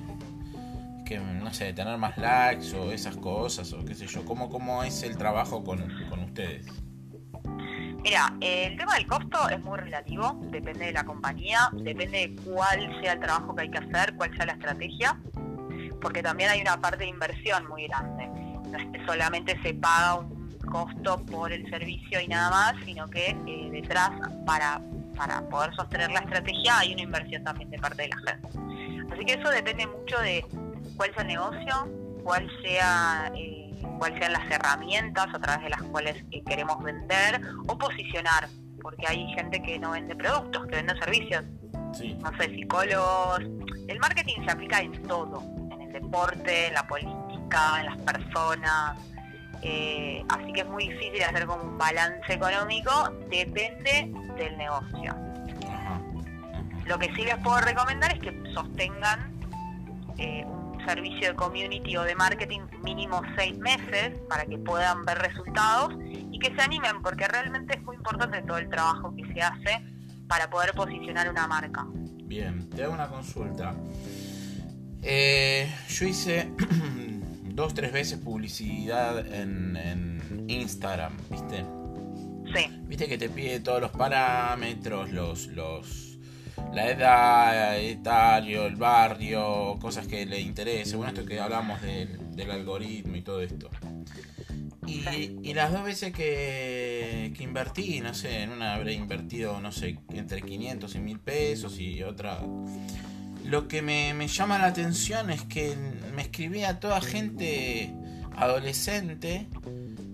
no 1.20 1.54
sé, 1.54 1.74
tener 1.74 1.98
más 1.98 2.18
likes 2.18 2.76
o 2.76 2.92
esas 2.92 3.18
cosas 3.18 3.72
o 3.74 3.84
qué 3.84 3.94
sé 3.94 4.08
yo? 4.08 4.24
¿Cómo, 4.26 4.50
cómo 4.50 4.84
es 4.84 5.04
el 5.04 5.18
trabajo 5.18 5.64
con, 5.64 5.82
ustedes? 6.24 6.66
Mira, 8.04 8.34
el 8.42 8.78
tema 8.78 8.96
del 8.96 9.08
costo 9.08 9.50
es 9.50 9.60
muy 9.64 9.78
relativo, 9.78 10.40
depende 10.52 10.88
de 10.88 10.94
la 10.94 11.04
compañía, 11.04 11.70
depende 11.74 12.28
de 12.28 12.36
cuál 12.44 13.00
sea 13.02 13.14
el 13.14 13.20
trabajo 13.20 13.56
que 13.56 13.62
hay 13.64 13.72
que 13.72 13.78
hacer, 13.78 14.16
cuál 14.16 14.36
sea 14.36 14.46
la 14.48 14.54
estrategia, 14.54 15.20
porque 16.02 16.24
también 16.24 16.50
hay 16.50 16.62
una 16.62 16.80
parte 16.82 17.04
de 17.04 17.10
inversión 17.10 17.68
muy 17.68 17.88
grande. 17.88 18.28
No 18.70 18.78
es 18.78 18.86
que 18.86 19.06
solamente 19.06 19.60
se 19.62 19.74
paga 19.76 20.16
un 20.16 20.58
costo 20.72 21.24
por 21.26 21.52
el 21.52 21.70
servicio 21.70 22.22
y 22.22 22.28
nada 22.28 22.50
más, 22.50 22.86
sino 22.86 23.08
que 23.08 23.36
eh, 23.46 23.70
detrás, 23.72 24.12
para, 24.46 24.82
para 25.16 25.42
poder 25.50 25.76
sostener 25.76 26.10
la 26.12 26.22
estrategia, 26.22 26.80
hay 26.80 26.94
una 26.94 27.04
inversión 27.04 27.44
también 27.44 27.70
de 27.70 27.78
parte 27.78 28.04
de 28.04 28.10
la 28.10 28.18
gente. 28.18 29.14
Así 29.14 29.26
que 29.26 29.34
eso 29.34 29.50
depende 29.50 29.86
mucho 29.86 30.18
de 30.20 30.46
cuál 31.02 31.14
sea 31.16 31.22
el 31.24 31.28
negocio, 31.30 32.22
cuál 32.24 32.48
sea, 32.62 33.32
eh, 33.36 33.72
cuáles 33.98 34.20
sean 34.20 34.34
las 34.34 34.52
herramientas 34.52 35.28
a 35.34 35.40
través 35.40 35.64
de 35.64 35.70
las 35.72 35.82
cuales 35.82 36.16
eh, 36.30 36.44
queremos 36.48 36.78
vender 36.84 37.42
o 37.68 37.76
posicionar, 37.76 38.48
porque 38.84 39.08
hay 39.08 39.26
gente 39.34 39.64
que 39.64 39.80
no 39.80 39.92
vende 39.94 40.16
productos, 40.16 40.68
que 40.68 40.76
vende 40.76 40.94
servicios. 41.00 41.44
No 42.20 42.38
sé, 42.38 42.52
psicólogos. 42.52 43.40
El 43.88 43.98
marketing 44.00 44.46
se 44.46 44.52
aplica 44.52 44.80
en 44.80 44.92
todo, 45.08 45.42
en 45.72 45.82
el 45.82 45.92
deporte, 45.92 46.68
en 46.68 46.76
la 46.76 46.88
política, 46.88 47.80
en 47.80 47.86
las 47.88 47.98
personas. 48.04 49.00
Eh, 49.64 50.24
así 50.30 50.54
que 50.54 50.62
es 50.62 50.68
muy 50.68 50.88
difícil 50.88 51.24
hacer 51.24 51.48
como 51.48 51.64
un 51.64 51.80
balance 51.80 52.32
económico, 52.32 53.10
depende 53.28 54.14
del 54.38 54.56
negocio. 54.56 55.16
Lo 56.86 57.00
que 57.00 57.08
sí 57.16 57.24
les 57.24 57.38
puedo 57.38 57.60
recomendar 57.62 58.14
es 58.14 58.20
que 58.20 58.44
sostengan 58.54 59.32
eh, 60.20 60.46
un 60.46 60.61
servicio 60.86 61.30
de 61.30 61.36
community 61.36 61.98
o 61.98 62.04
de 62.04 62.16
marketing 62.16 62.62
mínimo 62.84 63.22
seis 63.38 63.58
meses 63.58 64.20
para 64.30 64.46
que 64.46 64.58
puedan 64.58 65.06
ver 65.06 65.18
resultados 65.20 65.94
y 66.02 66.40
que 66.40 66.54
se 66.56 66.62
animen 66.62 67.02
porque 67.02 67.28
realmente 67.28 67.78
es 67.78 67.84
muy 67.84 67.96
importante 67.96 68.42
todo 68.44 68.58
el 68.58 68.70
trabajo 68.70 69.14
que 69.16 69.34
se 69.34 69.42
hace 69.42 69.82
para 70.28 70.50
poder 70.50 70.72
posicionar 70.74 71.30
una 71.30 71.48
marca. 71.48 71.86
Bien, 72.24 72.70
te 72.70 72.84
hago 72.84 72.94
una 72.94 73.08
consulta. 73.08 73.76
Eh, 75.02 75.70
yo 75.90 76.06
hice 76.06 76.52
dos, 77.44 77.74
tres 77.74 77.92
veces 77.92 78.20
publicidad 78.20 79.26
en, 79.34 79.76
en 79.76 80.50
Instagram, 80.50 81.18
¿viste? 81.30 81.66
Sí. 82.56 82.68
Viste 82.84 83.08
que 83.08 83.18
te 83.18 83.30
pide 83.30 83.60
todos 83.60 83.82
los 83.82 83.92
parámetros, 83.92 85.12
los, 85.12 85.48
los 85.48 86.11
la 86.74 86.90
edad, 86.90 87.80
etario, 87.80 88.66
el 88.66 88.76
barrio, 88.76 89.78
cosas 89.80 90.08
que 90.08 90.26
le 90.26 90.40
interese. 90.40 90.96
Bueno, 90.96 91.12
esto 91.12 91.26
que 91.26 91.40
hablamos 91.40 91.82
del, 91.82 92.50
algoritmo 92.50 93.16
y 93.16 93.22
todo 93.22 93.42
esto. 93.42 93.70
Y, 94.88 95.54
las 95.54 95.72
dos 95.72 95.84
veces 95.84 96.12
que, 96.12 97.34
que, 97.36 97.44
invertí, 97.44 98.02
no 98.02 98.14
sé, 98.14 98.42
en 98.42 98.52
una 98.52 98.76
habré 98.76 98.94
invertido, 98.94 99.60
no 99.62 99.72
sé, 99.72 100.00
entre 100.10 100.42
500 100.42 100.96
y 100.96 101.00
1000 101.00 101.20
pesos 101.20 101.80
y 101.80 102.04
otra... 102.04 102.40
Lo 103.46 103.68
que 103.68 103.82
me, 103.82 104.28
llama 104.28 104.60
la 104.60 104.68
atención 104.68 105.30
es 105.30 105.42
que 105.44 105.76
me 106.16 106.22
escribía 106.22 106.80
toda 106.80 107.02
gente 107.02 107.94
adolescente, 108.36 109.48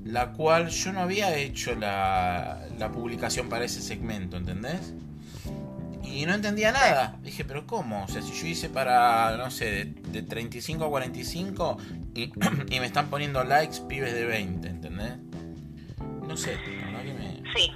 la 0.05 0.31
cual 0.31 0.69
yo 0.69 0.93
no 0.93 1.01
había 1.01 1.35
hecho 1.35 1.75
la, 1.75 2.65
la 2.79 2.91
publicación 2.91 3.49
para 3.49 3.65
ese 3.65 3.81
segmento, 3.81 4.37
¿entendés? 4.37 4.93
Y 6.07 6.25
no 6.25 6.33
entendía 6.33 6.71
nada. 6.71 7.17
Dije, 7.21 7.45
pero 7.45 7.67
¿cómo? 7.67 8.03
O 8.03 8.07
sea, 8.07 8.21
si 8.21 8.33
yo 8.33 8.47
hice 8.47 8.69
para, 8.69 9.37
no 9.37 9.51
sé, 9.51 9.85
de, 9.85 10.21
35 10.23 10.85
a 10.85 10.89
45 10.89 11.77
y, 12.15 12.23
y, 12.69 12.79
me 12.79 12.85
están 12.85 13.07
poniendo 13.09 13.43
likes 13.43 13.81
pibes 13.87 14.13
de 14.13 14.25
20, 14.25 14.67
¿entendés? 14.67 15.13
No 16.27 16.35
sé, 16.35 16.57
Sí, 17.55 17.71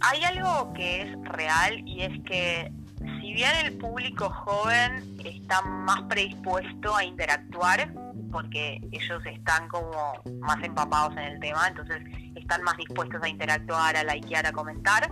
hay 0.00 0.24
algo 0.24 0.72
que 0.72 1.02
es 1.02 1.18
real 1.24 1.86
y 1.86 2.02
es 2.02 2.22
que 2.24 2.72
si 3.20 3.32
bien 3.34 3.50
el 3.64 3.76
público 3.76 4.30
joven 4.30 5.18
está 5.24 5.60
más 5.62 6.02
predispuesto 6.02 6.96
a 6.96 7.04
interactuar, 7.04 7.92
porque 8.30 8.80
ellos 8.92 9.22
están 9.26 9.68
como 9.68 10.14
más 10.40 10.62
empapados 10.62 11.12
en 11.12 11.24
el 11.24 11.40
tema, 11.40 11.68
entonces 11.68 12.00
están 12.36 12.62
más 12.62 12.76
dispuestos 12.76 13.22
a 13.22 13.28
interactuar, 13.28 13.96
a 13.96 14.04
likear, 14.04 14.46
a 14.46 14.52
comentar, 14.52 15.10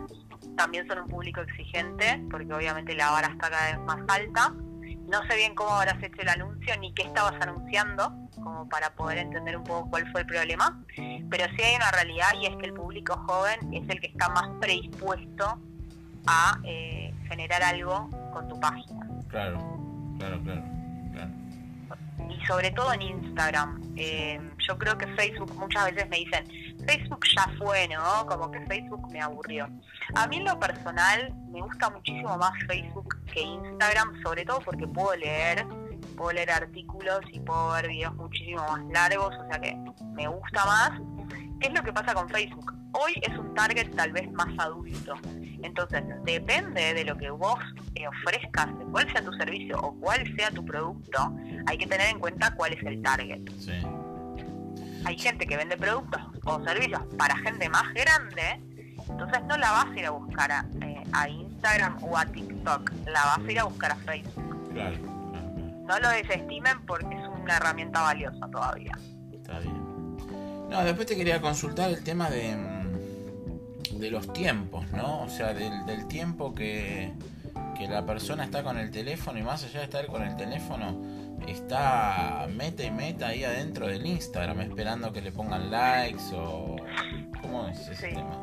también 0.59 0.87
son 0.89 0.99
un 0.99 1.09
público 1.09 1.41
exigente, 1.41 2.21
porque 2.31 2.53
obviamente 2.53 2.95
la 2.95 3.11
vara 3.11 3.29
está 3.29 3.49
cada 3.49 3.71
vez 3.71 3.81
más 3.87 4.01
alta. 4.09 4.53
No 5.07 5.23
sé 5.27 5.37
bien 5.37 5.55
cómo 5.55 5.71
habrás 5.71 6.03
hecho 6.03 6.21
el 6.21 6.29
anuncio 6.29 6.77
ni 6.81 6.93
qué 6.93 7.05
estabas 7.05 7.41
anunciando, 7.41 8.13
como 8.35 8.69
para 8.69 8.91
poder 8.91 9.19
entender 9.19 9.57
un 9.57 9.65
poco 9.65 9.89
cuál 9.89 10.11
fue 10.13 10.21
el 10.23 10.27
problema, 10.27 10.83
pero 11.31 11.45
sí 11.57 11.63
hay 11.63 11.77
una 11.77 11.91
realidad 11.93 12.29
y 12.39 12.47
es 12.47 12.57
que 12.57 12.67
el 12.67 12.75
público 12.75 13.17
joven 13.27 13.73
es 13.73 13.89
el 13.89 14.01
que 14.01 14.09
está 14.09 14.29
más 14.29 14.51
predispuesto 14.61 15.59
a 16.27 16.59
eh, 16.65 17.15
generar 17.29 17.63
algo 17.63 18.11
con 18.33 18.49
tu 18.49 18.61
página. 18.61 19.09
Claro, 19.29 19.59
claro, 20.19 20.43
claro. 20.43 20.78
Y 22.29 22.47
sobre 22.47 22.71
todo 22.73 22.93
en 22.93 23.03
Instagram. 23.03 23.81
Eh, 23.97 24.41
yo 24.67 24.79
creo 24.79 24.97
que 24.97 25.07
Facebook 25.15 25.55
muchas 25.57 25.87
veces 25.87 26.09
me 26.09 26.19
dicen, 26.19 26.47
Facebook 26.87 27.25
ya 27.37 27.51
fue, 27.59 27.89
¿no? 27.89 28.27
Como 28.27 28.51
que 28.51 28.61
Facebook 28.67 29.11
me 29.11 29.21
aburrió. 29.21 29.69
A 30.15 30.27
mí 30.27 30.37
en 30.37 30.45
lo 30.45 30.59
personal 30.59 31.33
me 31.51 31.61
gusta 31.61 31.91
muchísimo 31.91 32.37
más 32.37 32.53
Facebook 32.67 33.17
que 33.33 33.41
Instagram, 33.41 34.23
sobre 34.23 34.45
todo 34.45 34.61
porque 34.61 34.87
puedo 34.87 35.17
leer, 35.17 35.67
puedo 36.17 36.33
leer 36.33 36.51
artículos 36.51 37.21
y 37.33 37.41
puedo 37.41 37.73
ver 37.73 37.89
videos 37.89 38.15
muchísimo 38.15 38.63
más 38.63 38.85
largos, 38.93 39.35
o 39.35 39.49
sea 39.49 39.61
que 39.61 39.77
me 40.15 40.29
gusta 40.29 40.65
más. 40.65 40.91
¿Qué 41.61 41.69
es 41.69 41.75
lo 41.75 41.83
que 41.83 41.93
pasa 41.93 42.15
con 42.15 42.29
Facebook? 42.29 42.73
Hoy 42.93 43.13
es 43.23 43.37
un 43.37 43.55
target 43.55 43.95
tal 43.97 44.13
vez 44.13 44.31
más 44.33 44.49
adulto. 44.59 45.15
Entonces, 45.63 46.03
depende 46.25 46.95
de 46.95 47.05
lo 47.05 47.17
que 47.17 47.31
vos 47.31 47.59
ofrezcas, 48.23 48.79
de 48.79 48.85
cuál 48.87 49.11
sea 49.11 49.23
tu 49.23 49.33
servicio 49.33 49.79
o 49.81 49.95
cuál 49.99 50.25
sea 50.37 50.51
tu 50.51 50.65
producto, 50.65 51.35
hay 51.67 51.77
que 51.77 51.87
tener 51.87 52.09
en 52.11 52.21
cuenta 52.21 52.55
cuál 52.55 52.73
es 52.73 52.83
el 52.85 53.03
target. 53.03 53.41
Sí 53.59 53.73
hay 55.05 55.19
gente 55.19 55.47
que 55.47 55.57
vende 55.57 55.77
productos 55.77 56.21
o 56.45 56.63
servicios 56.65 57.01
para 57.17 57.37
gente 57.39 57.69
más 57.69 57.93
grande, 57.95 58.61
entonces 59.09 59.43
no 59.45 59.57
la 59.57 59.71
vas 59.71 59.87
a 59.87 59.99
ir 59.99 60.07
a 60.07 60.11
buscar 60.11 60.53
a, 60.53 60.67
eh, 60.83 61.31
Instagram 61.31 62.03
o 62.03 62.17
a 62.17 62.27
TikTok, 62.27 62.93
la 63.07 63.25
vas 63.25 63.39
a 63.39 63.51
ir 63.53 63.59
a 63.59 63.65
buscar 63.65 63.93
a 63.93 63.97
Facebook. 63.97 64.73
Claro, 64.73 64.97
No 65.87 65.99
lo 65.99 66.11
desestimen 66.11 66.85
porque 66.87 67.15
es 67.15 67.29
una 67.43 67.57
herramienta 67.57 68.03
valiosa 68.03 68.47
todavía. 68.51 68.93
Está 69.33 69.59
bien. 69.61 69.79
No, 70.69 70.85
después 70.85 71.07
te 71.07 71.17
quería 71.17 71.41
consultar 71.41 71.89
el 71.89 72.05
tema 72.05 72.29
de, 72.29 72.55
mm, 72.55 72.78
de 73.99 74.11
los 74.11 74.33
tiempos, 74.33 74.91
¿no? 74.93 75.23
O 75.23 75.29
sea, 75.29 75.55
del, 75.55 75.85
del 75.87 76.07
tiempo 76.09 76.55
que, 76.55 77.13
que 77.77 77.87
la 77.87 78.05
persona 78.05 78.45
está 78.45 78.63
con 78.63 78.79
el 78.79 78.91
teléfono 78.91 79.39
y 79.39 79.43
más 79.43 79.65
allá 79.65 79.79
de 79.81 79.85
estar 79.85 80.07
con 80.07 80.23
el 80.23 80.37
teléfono, 80.37 81.01
está 81.47 82.47
meta 82.51 82.83
y 82.83 82.91
meta 82.91 83.29
ahí 83.29 83.45
adentro 83.45 83.87
del 83.87 84.05
Instagram 84.05 84.61
esperando 84.61 85.13
que 85.13 85.23
le 85.23 85.33
pongan 85.33 85.71
likes 85.71 86.25
o 86.35 86.77
cómo 87.41 87.69
es 87.69 87.89
ese 87.89 88.09
tema 88.09 88.43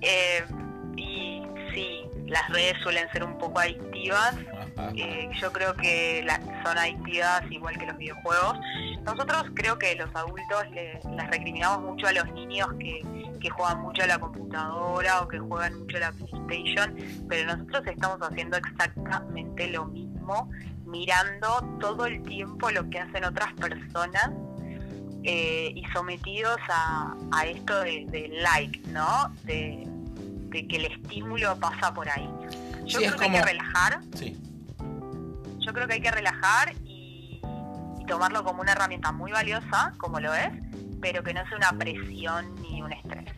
Eh, 0.00 0.44
y 0.96 1.42
sí, 1.72 2.00
las 2.26 2.48
redes 2.50 2.74
suelen 2.82 3.08
ser 3.12 3.24
un 3.24 3.38
poco 3.38 3.60
adictivas. 3.60 4.34
Eh, 4.96 5.30
yo 5.40 5.52
creo 5.52 5.74
que 5.74 6.26
son 6.64 6.76
adictivas 6.76 7.42
igual 7.50 7.78
que 7.78 7.86
los 7.86 7.96
videojuegos. 7.96 8.58
Nosotros 9.04 9.44
creo 9.54 9.78
que 9.78 9.94
los 9.94 10.14
adultos 10.14 10.70
le, 10.72 10.94
les 10.94 11.30
recriminamos 11.30 11.82
mucho 11.82 12.06
a 12.08 12.12
los 12.12 12.30
niños 12.32 12.68
que, 12.78 13.00
que 13.44 13.50
juegan 13.50 13.82
mucho 13.82 14.02
a 14.02 14.06
la 14.06 14.18
computadora 14.18 15.20
o 15.20 15.28
que 15.28 15.38
juegan 15.38 15.78
mucho 15.78 15.98
a 15.98 16.00
la 16.00 16.12
PlayStation, 16.12 16.96
pero 17.28 17.54
nosotros 17.54 17.86
estamos 17.88 18.18
haciendo 18.22 18.56
exactamente 18.56 19.68
lo 19.68 19.84
mismo, 19.84 20.50
mirando 20.86 21.60
todo 21.78 22.06
el 22.06 22.22
tiempo 22.22 22.70
lo 22.70 22.88
que 22.88 23.00
hacen 23.00 23.22
otras 23.22 23.52
personas 23.52 24.30
eh, 25.24 25.72
y 25.76 25.84
sometidos 25.92 26.56
a, 26.70 27.14
esto 27.44 27.80
de, 27.80 28.30
like, 28.40 28.80
¿no? 28.88 29.30
De, 29.42 29.86
que 30.50 30.76
el 30.76 30.86
estímulo 30.86 31.54
pasa 31.60 31.92
por 31.92 32.08
ahí. 32.08 32.30
Yo 32.86 33.00
creo 33.00 33.16
que 33.16 33.24
hay 33.24 33.30
que 33.32 33.42
relajar. 33.42 34.00
Sí. 34.14 34.40
Yo 35.58 35.72
creo 35.74 35.86
que 35.86 35.94
hay 35.94 36.00
que 36.00 36.12
relajar 36.12 36.72
y, 36.86 37.42
tomarlo 38.06 38.42
como 38.42 38.62
una 38.62 38.72
herramienta 38.72 39.12
muy 39.12 39.32
valiosa, 39.32 39.92
como 39.98 40.20
lo 40.20 40.32
es, 40.32 40.48
pero 41.04 41.22
que 41.22 41.34
no 41.34 41.46
sea 41.46 41.58
una 41.58 41.78
presión 41.78 42.54
ni 42.62 42.80
un 42.80 42.90
estrés. 42.90 43.30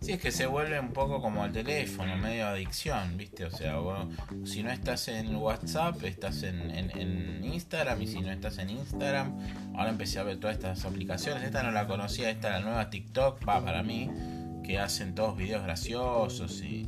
Sí, 0.00 0.12
es 0.12 0.20
que 0.20 0.30
se 0.30 0.46
vuelve 0.46 0.78
un 0.78 0.92
poco 0.92 1.20
como 1.20 1.44
el 1.44 1.50
teléfono, 1.50 2.16
medio 2.16 2.46
adicción, 2.46 3.16
¿viste? 3.16 3.44
O 3.44 3.50
sea, 3.50 3.74
si 4.44 4.62
no 4.62 4.70
estás 4.70 5.08
en 5.08 5.34
WhatsApp, 5.34 6.00
estás 6.04 6.44
en, 6.44 6.70
en, 6.70 7.44
Instagram, 7.44 8.00
y 8.00 8.06
si 8.06 8.20
no 8.20 8.30
estás 8.30 8.58
en 8.58 8.70
Instagram, 8.70 9.36
ahora 9.76 9.90
empecé 9.90 10.20
a 10.20 10.22
ver 10.22 10.38
todas 10.38 10.56
estas 10.56 10.84
aplicaciones. 10.84 11.42
Esta 11.42 11.64
no 11.64 11.72
la 11.72 11.88
conocía, 11.88 12.30
esta 12.30 12.50
la 12.50 12.60
nueva 12.60 12.88
TikTok, 12.88 13.46
va 13.46 13.62
para 13.64 13.82
mí, 13.82 14.08
que 14.64 14.78
hacen 14.78 15.16
todos 15.16 15.36
videos 15.36 15.64
graciosos 15.64 16.62
y. 16.62 16.84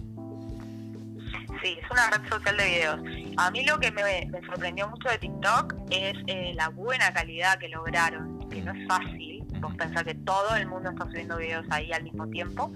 Sí, 1.61 1.79
es 1.83 1.91
una 1.91 2.09
red 2.09 2.29
social 2.29 2.57
de 2.57 2.65
videos. 2.65 3.01
A 3.37 3.51
mí 3.51 3.65
lo 3.65 3.81
que 3.81 3.91
me, 3.91 4.31
sorprendió 4.47 4.89
mucho 4.89 5.09
de 5.09 5.19
TikTok 5.19 5.75
es 5.91 6.15
eh, 6.29 6.53
la 6.55 6.69
buena 6.69 7.13
calidad 7.13 7.59
que 7.59 7.69
lograron, 7.69 8.49
que 8.49 8.63
no 8.63 8.73
es 8.73 8.87
fácil. 8.87 9.32
Vos 9.63 9.75
pensás 9.77 10.03
que 10.03 10.15
todo 10.15 10.57
el 10.57 10.67
mundo 10.67 10.91
está 10.91 11.05
subiendo 11.05 11.37
videos 11.37 11.65
ahí 11.71 11.93
al 11.93 12.03
mismo 12.03 12.27
tiempo 12.29 12.73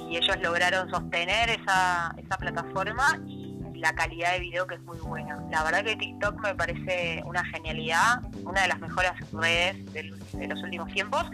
y 0.00 0.16
ellos 0.16 0.36
lograron 0.42 0.90
sostener 0.90 1.50
esa, 1.50 2.12
esa 2.18 2.36
plataforma 2.36 3.20
y 3.28 3.78
la 3.78 3.94
calidad 3.94 4.32
de 4.32 4.40
video 4.40 4.66
que 4.66 4.74
es 4.74 4.82
muy 4.82 4.98
buena. 4.98 5.40
La 5.50 5.62
verdad 5.62 5.84
que 5.84 5.94
TikTok 5.94 6.40
me 6.40 6.54
parece 6.54 7.22
una 7.24 7.44
genialidad, 7.44 8.22
una 8.42 8.62
de 8.62 8.68
las 8.68 8.80
mejores 8.80 9.12
redes 9.32 9.92
de, 9.92 10.48
los 10.48 10.62
últimos 10.62 10.92
tiempos, 10.92 11.24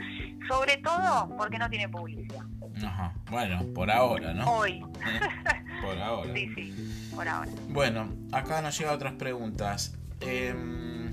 sobre 0.46 0.76
todo 0.78 1.34
porque 1.38 1.58
no 1.58 1.70
tiene 1.70 1.88
publicidad. 1.88 2.44
Ajá. 2.84 3.14
Bueno, 3.30 3.64
por 3.74 3.90
ahora, 3.90 4.34
¿no? 4.34 4.44
Hoy. 4.58 4.80
por 5.82 5.98
ahora. 5.98 6.34
Sí, 6.34 6.52
sí, 6.54 7.10
por 7.14 7.26
ahora. 7.26 7.50
Bueno, 7.68 8.08
acá 8.32 8.60
nos 8.60 8.76
llegan 8.78 8.94
otras 8.94 9.14
preguntas. 9.14 9.96
Em, 10.20 11.10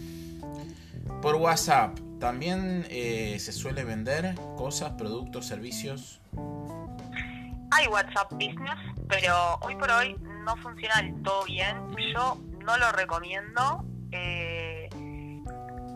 por 1.21 1.35
WhatsApp, 1.35 1.97
¿también 2.19 2.85
eh, 2.89 3.37
se 3.39 3.51
suele 3.51 3.83
vender 3.83 4.35
cosas, 4.57 4.91
productos, 4.91 5.45
servicios? 5.45 6.19
Hay 7.71 7.87
WhatsApp 7.87 8.31
Business, 8.33 8.77
pero 9.07 9.57
hoy 9.61 9.75
por 9.75 9.89
hoy 9.91 10.15
no 10.45 10.55
funciona 10.57 11.01
del 11.01 11.21
todo 11.23 11.45
bien. 11.45 11.77
Yo 12.13 12.37
no 12.65 12.77
lo 12.77 12.91
recomiendo. 12.91 13.85
Eh, 14.11 14.89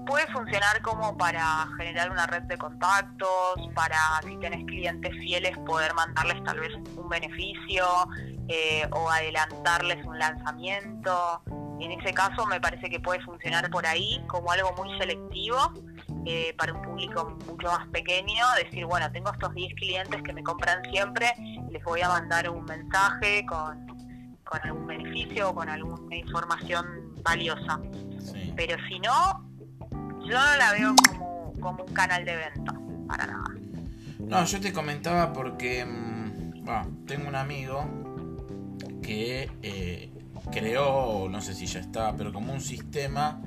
puede 0.06 0.28
funcionar 0.28 0.82
como 0.82 1.18
para 1.18 1.68
generar 1.78 2.12
una 2.12 2.28
red 2.28 2.44
de 2.44 2.58
contactos, 2.58 3.70
para 3.74 3.98
si 4.24 4.38
tenés 4.38 4.66
clientes 4.66 5.12
fieles 5.12 5.58
poder 5.60 5.94
mandarles 5.94 6.44
tal 6.44 6.60
vez 6.60 6.74
un 6.96 7.10
beneficio 7.10 7.86
eh, 8.48 8.88
o 8.92 9.10
adelantarles 9.10 10.06
un 10.06 10.20
lanzamiento. 10.20 11.42
En 11.80 11.92
ese 11.92 12.14
caso 12.14 12.46
me 12.46 12.62
parece 12.62 12.90
que 12.90 13.00
puede 13.00 13.22
funcionar 13.22 13.70
por 13.70 13.86
ahí 13.86 14.24
como 14.28 14.52
algo 14.52 14.74
muy 14.74 14.98
selectivo 15.00 15.74
eh, 16.26 16.54
para 16.58 16.74
un 16.74 16.82
público 16.82 17.38
mucho 17.46 17.68
más 17.68 17.88
pequeño, 17.90 18.46
decir, 18.64 18.86
bueno, 18.86 19.12
tengo 19.12 19.32
estos 19.32 19.54
10 19.54 19.74
clientes 19.76 20.22
que 20.24 20.34
me 20.34 20.44
compran 20.44 20.82
siempre, 20.92 21.34
les 21.70 21.84
voy 21.84 22.02
a 22.02 22.10
mandar 22.10 22.50
un 22.50 22.64
mensaje 22.66 23.46
con, 23.46 23.88
con 24.44 24.62
algún 24.64 24.88
beneficio 24.88 25.50
o 25.50 25.56
con 25.56 25.70
alguna 25.70 26.16
información 26.16 27.14
valiosa. 27.24 27.80
Pero 28.56 28.78
si 28.88 29.00
no, 29.00 29.50
yo 30.26 30.40
no 30.40 30.58
la 30.58 30.72
veo 30.74 30.96
como, 31.08 31.54
como 31.60 31.84
un 31.84 31.94
canal 31.94 32.24
de 32.26 32.36
venta, 32.36 32.74
para 33.08 33.28
nada. 33.28 33.44
No, 34.20 34.46
yo 34.46 34.62
te 34.62 34.72
comentaba 34.72 35.34
porque 35.34 35.86
mm, 35.86 37.06
tengo 37.06 37.28
un 37.28 37.36
amigo 37.36 37.86
que 39.02 39.52
eh, 39.62 40.12
creó, 40.52 41.28
no 41.30 41.42
sé 41.42 41.54
si 41.54 41.66
ya 41.66 41.80
está, 41.80 42.16
pero 42.16 42.32
como 42.32 42.54
un 42.54 42.62
sistema 42.62 43.42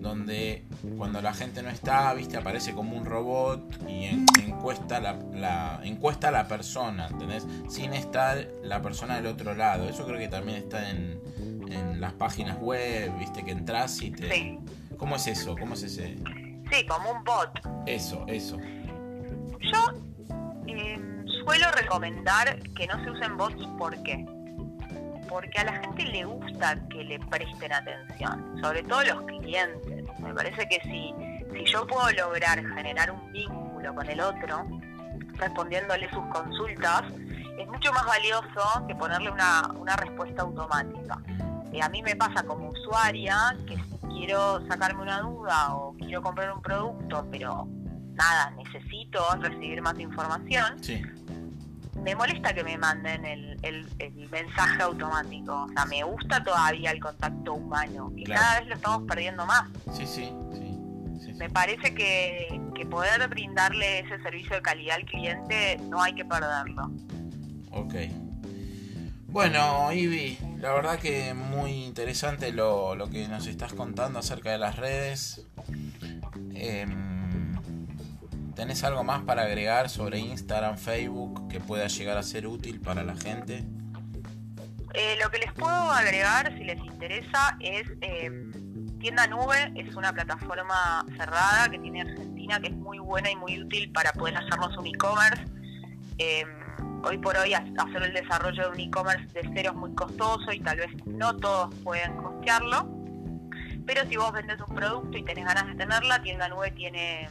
donde 0.00 0.64
cuando 0.96 1.20
la 1.20 1.32
gente 1.32 1.62
no 1.62 1.70
está, 1.70 2.12
viste, 2.14 2.36
aparece 2.36 2.72
como 2.72 2.96
un 2.96 3.04
robot 3.04 3.88
y 3.88 4.06
encuesta 4.40 5.00
la, 5.00 5.80
encuesta 5.84 6.28
a 6.28 6.30
la 6.30 6.48
persona, 6.48 7.06
¿entendés? 7.06 7.46
Sin 7.68 7.94
estar 7.94 8.48
la 8.62 8.82
persona 8.82 9.16
del 9.16 9.26
otro 9.26 9.54
lado. 9.54 9.88
Eso 9.88 10.04
creo 10.04 10.18
que 10.18 10.28
también 10.28 10.58
está 10.58 10.90
en, 10.90 11.20
en 11.70 12.00
las 12.00 12.12
páginas 12.14 12.58
web, 12.58 13.16
viste, 13.18 13.44
que 13.44 13.52
entras 13.52 14.02
y 14.02 14.10
te... 14.10 14.32
Sí. 14.32 14.58
¿Cómo 14.96 15.16
es 15.16 15.26
eso? 15.26 15.56
¿Cómo 15.56 15.74
es 15.74 15.82
ese...? 15.82 16.16
Sí, 16.70 16.86
como 16.86 17.12
un 17.12 17.24
bot. 17.24 17.60
Eso, 17.86 18.24
eso. 18.28 18.58
Yo 19.60 19.92
eh, 20.66 20.98
suelo 21.44 21.70
recomendar 21.72 22.58
que 22.74 22.86
no 22.86 23.02
se 23.04 23.10
usen 23.10 23.36
bots, 23.36 23.66
¿por 23.78 24.02
qué? 24.02 24.24
porque 25.32 25.58
a 25.60 25.64
la 25.64 25.72
gente 25.80 26.04
le 26.04 26.24
gusta 26.24 26.76
que 26.90 27.04
le 27.04 27.18
presten 27.18 27.72
atención, 27.72 28.60
sobre 28.60 28.82
todo 28.82 29.02
los 29.02 29.22
clientes. 29.22 29.91
Me 30.22 30.34
parece 30.34 30.66
que 30.68 30.80
si, 30.82 31.14
si 31.52 31.64
yo 31.64 31.86
puedo 31.86 32.10
lograr 32.12 32.58
generar 32.74 33.10
un 33.10 33.32
vínculo 33.32 33.94
con 33.94 34.08
el 34.08 34.20
otro, 34.20 34.66
respondiéndole 35.34 36.08
sus 36.10 36.24
consultas, 36.26 37.02
es 37.58 37.66
mucho 37.68 37.92
más 37.92 38.06
valioso 38.06 38.86
que 38.86 38.94
ponerle 38.94 39.30
una, 39.30 39.68
una 39.78 39.96
respuesta 39.96 40.42
automática. 40.42 41.18
Y 41.72 41.80
a 41.80 41.88
mí 41.88 42.02
me 42.02 42.14
pasa 42.16 42.42
como 42.44 42.68
usuaria 42.68 43.56
que 43.66 43.76
si 43.76 43.98
quiero 44.08 44.64
sacarme 44.68 45.02
una 45.02 45.20
duda 45.20 45.74
o 45.74 45.94
quiero 45.94 46.22
comprar 46.22 46.52
un 46.52 46.62
producto, 46.62 47.26
pero 47.30 47.66
nada, 48.14 48.50
necesito 48.50 49.24
recibir 49.40 49.80
más 49.82 49.98
información, 49.98 50.76
me 52.02 52.14
molesta 52.16 52.52
que 52.52 52.64
me 52.64 52.76
manden 52.76 53.24
el, 53.24 53.58
el, 53.62 54.28
mensaje 54.30 54.82
automático. 54.82 55.64
O 55.64 55.68
sea, 55.68 55.84
me 55.86 56.02
gusta 56.02 56.42
todavía 56.42 56.90
el 56.90 57.00
contacto 57.00 57.54
humano, 57.54 58.12
que 58.16 58.24
cada 58.24 58.60
vez 58.60 58.68
lo 58.68 58.74
estamos 58.74 59.02
perdiendo 59.06 59.46
más. 59.46 59.68
Sí, 59.92 60.06
sí, 60.06 60.32
sí. 60.52 61.32
Me 61.34 61.48
parece 61.50 61.94
que, 61.94 62.60
que 62.74 62.86
poder 62.86 63.26
brindarle 63.28 64.00
ese 64.00 64.20
servicio 64.22 64.56
de 64.56 64.62
calidad 64.62 64.96
al 64.96 65.04
cliente 65.04 65.78
no 65.88 66.02
hay 66.02 66.14
que 66.14 66.24
perderlo. 66.24 66.90
Ok. 67.70 67.94
Bueno, 69.28 69.90
Ivy, 69.92 70.38
la 70.58 70.72
verdad 70.72 70.98
que 70.98 71.32
muy 71.34 71.84
interesante 71.84 72.52
lo, 72.52 72.94
lo 72.94 73.08
que 73.08 73.28
nos 73.28 73.46
estás 73.46 73.72
contando 73.72 74.18
acerca 74.18 74.50
de 74.50 74.58
las 74.58 74.76
redes. 74.76 75.46
Eh, 76.54 76.86
¿Tenés 78.54 78.84
algo 78.84 79.02
más 79.02 79.22
para 79.22 79.42
agregar 79.42 79.88
sobre 79.88 80.18
Instagram, 80.18 80.76
Facebook 80.76 81.48
que 81.48 81.58
pueda 81.58 81.86
llegar 81.86 82.18
a 82.18 82.22
ser 82.22 82.46
útil 82.46 82.80
para 82.80 83.02
la 83.02 83.16
gente? 83.16 83.64
Eh, 84.94 85.16
lo 85.22 85.30
que 85.30 85.38
les 85.38 85.52
puedo 85.52 85.90
agregar, 85.90 86.52
si 86.58 86.64
les 86.64 86.76
interesa, 86.78 87.56
es 87.60 87.84
eh, 88.02 88.30
Tienda 89.00 89.26
Nube, 89.26 89.72
es 89.74 89.94
una 89.96 90.12
plataforma 90.12 91.04
cerrada 91.16 91.70
que 91.70 91.78
tiene 91.78 92.02
Argentina 92.02 92.60
que 92.60 92.68
es 92.68 92.76
muy 92.76 92.98
buena 92.98 93.30
y 93.30 93.36
muy 93.36 93.58
útil 93.58 93.90
para 93.90 94.12
poder 94.12 94.36
hacernos 94.36 94.76
un 94.76 94.86
e-commerce. 94.86 95.44
Eh, 96.18 96.44
hoy 97.04 97.16
por 97.18 97.36
hoy 97.38 97.54
hacer 97.54 98.02
el 98.02 98.12
desarrollo 98.12 98.64
de 98.64 98.68
un 98.68 98.80
e-commerce 98.80 99.26
de 99.32 99.50
cero 99.54 99.70
es 99.72 99.76
muy 99.76 99.94
costoso 99.94 100.52
y 100.52 100.60
tal 100.60 100.76
vez 100.76 100.90
no 101.06 101.34
todos 101.36 101.74
pueden 101.76 102.14
costearlo. 102.18 102.86
Pero 103.86 104.06
si 104.08 104.16
vos 104.16 104.30
vendes 104.30 104.58
un 104.68 104.74
producto 104.74 105.16
y 105.16 105.24
tenés 105.24 105.46
ganas 105.46 105.66
de 105.66 105.74
tenerla, 105.74 106.22
Tienda 106.22 106.48
Nube 106.48 106.70
tiene 106.72 107.28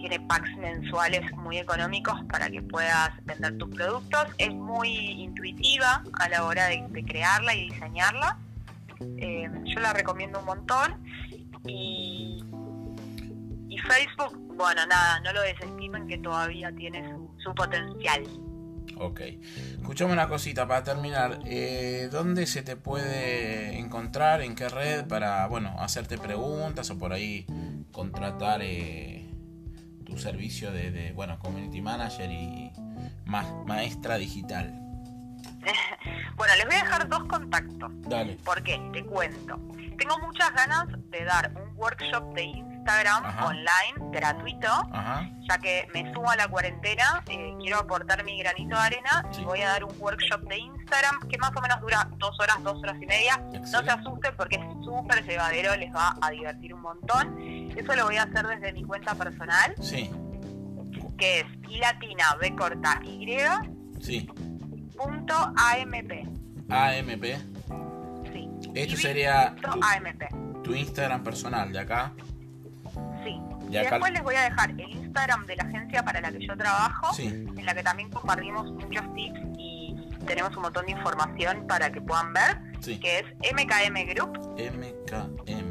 tiene 0.00 0.20
packs 0.20 0.56
mensuales 0.56 1.30
muy 1.36 1.58
económicos 1.58 2.18
para 2.30 2.50
que 2.50 2.62
puedas 2.62 3.10
vender 3.24 3.56
tus 3.58 3.68
productos. 3.74 4.28
Es 4.38 4.52
muy 4.52 4.88
intuitiva 4.88 6.02
a 6.14 6.28
la 6.28 6.44
hora 6.44 6.68
de, 6.68 7.04
crearla 7.06 7.54
y 7.54 7.70
diseñarla. 7.70 8.38
Eh, 9.18 9.48
yo 9.64 9.80
la 9.80 9.92
recomiendo 9.92 10.40
un 10.40 10.46
montón. 10.46 11.02
Y, 11.66 12.42
Facebook, 13.88 14.36
bueno, 14.56 14.86
nada, 14.86 15.20
no 15.20 15.32
lo 15.32 15.40
desestimen 15.40 16.06
que 16.06 16.18
todavía 16.18 16.70
tiene 16.72 17.16
su, 17.38 17.52
potencial. 17.54 18.22
Ok. 18.98 19.20
Escuchame 19.80 20.12
una 20.12 20.28
cosita 20.28 20.68
para 20.68 20.84
terminar. 20.84 21.40
Eh, 21.46 22.08
¿Dónde 22.12 22.46
se 22.46 22.62
te 22.62 22.76
puede 22.76 23.78
encontrar? 23.78 24.42
¿En 24.42 24.54
qué 24.54 24.68
red? 24.68 25.06
Para, 25.08 25.46
bueno, 25.46 25.74
hacerte 25.78 26.18
preguntas 26.18 26.90
o 26.90 26.98
por 26.98 27.12
ahí 27.12 27.46
contratar 27.90 28.60
eh, 28.62 29.19
tu 30.10 30.18
servicio 30.18 30.70
de, 30.72 31.12
bueno, 31.14 31.38
community 31.38 31.80
manager 31.80 32.30
y 32.30 32.72
maestra 33.24 34.16
digital? 34.18 34.74
bueno, 36.36 36.54
les 36.56 36.66
voy 36.66 36.74
a 36.74 36.82
dejar 36.84 37.08
dos 37.08 37.24
contactos. 37.24 37.90
Dale. 38.08 38.34
¿Por 38.44 38.62
qué? 38.62 38.80
Te 38.92 39.04
cuento. 39.04 39.58
Tengo 39.98 40.18
muchas 40.20 40.52
ganas 40.54 40.86
de 41.10 41.24
dar 41.24 41.52
un 41.54 41.76
workshop 41.76 42.32
de 42.34 42.42
Instagram 42.44 43.22
Ajá. 43.24 43.46
online 43.46 44.10
gratuito, 44.18 44.68
Ajá. 44.92 45.28
ya 45.48 45.58
que 45.58 45.86
me 45.92 46.10
sumo 46.14 46.30
a 46.30 46.36
la 46.36 46.48
cuarentena, 46.48 47.22
eh, 47.28 47.54
quiero 47.60 47.80
aportar 47.80 48.24
mi 48.24 48.38
granito 48.38 48.74
de 48.76 48.80
arena 48.82 49.26
Sí. 49.30 49.42
y 49.42 49.44
voy 49.44 49.60
a 49.60 49.68
dar 49.68 49.84
un 49.84 49.94
workshop 50.00 50.40
de 50.48 50.58
Instagram 50.58 51.28
que 51.28 51.36
más 51.36 51.50
o 51.54 51.60
menos 51.60 51.78
dura 51.82 52.08
dos 52.16 52.34
horas, 52.40 52.56
dos 52.62 52.78
horas 52.82 52.96
y 53.00 53.04
media. 53.06 53.36
No 53.52 53.66
se 53.66 53.90
asusten 53.90 54.34
porque 54.38 54.56
es 54.56 54.62
súper 54.82 55.22
llevadero, 55.26 55.76
les 55.76 55.94
va 55.94 56.16
a 56.22 56.30
divertir 56.30 56.72
un 56.72 56.80
montón. 56.80 57.36
Eso 57.80 57.94
lo 57.96 58.04
voy 58.04 58.16
a 58.16 58.22
hacer 58.24 58.46
desde 58.46 58.72
mi 58.72 58.84
cuenta 58.84 59.14
personal, 59.14 59.74
Sí, 59.80 60.10
que 61.18 61.40
es 61.40 61.46
i 61.68 61.78
latina 61.78 62.36
b 62.40 62.54
corta 62.56 63.00
y 63.04 63.26
sí. 64.00 64.28
punto 64.96 65.34
amp. 65.34 66.12
AMP. 66.68 67.22
Sí. 68.32 68.48
Esto 68.74 68.96
sería 68.96 69.54
punto 69.54 69.72
tu- 69.72 69.80
amp. 69.84 70.62
Tu 70.64 70.74
Instagram 70.74 71.22
personal 71.22 71.72
de 71.72 71.78
acá. 71.78 72.12
Sí. 73.24 73.40
Y 73.68 73.74
Y 73.74 73.76
acá- 73.78 73.90
después 73.92 74.12
les 74.12 74.22
voy 74.22 74.34
a 74.34 74.42
dejar 74.42 74.70
el 74.70 74.80
Instagram 74.80 75.46
de 75.46 75.56
la 75.56 75.62
agencia 75.64 76.02
para 76.04 76.20
la 76.20 76.30
que 76.32 76.46
yo 76.46 76.56
trabajo, 76.56 77.14
Sí. 77.14 77.26
en 77.28 77.64
la 77.64 77.74
que 77.74 77.82
también 77.82 78.10
compartimos 78.10 78.70
muchos 78.72 79.14
tips 79.14 79.40
y 79.58 79.94
tenemos 80.26 80.54
un 80.56 80.62
montón 80.62 80.86
de 80.86 80.92
información 80.92 81.66
para 81.66 81.90
que 81.92 82.00
puedan 82.00 82.32
ver, 82.32 82.60
Sí. 82.80 82.98
que 82.98 83.20
es 83.20 83.24
MKM 83.52 84.04
Group, 84.12 84.38
MKM. 84.58 85.69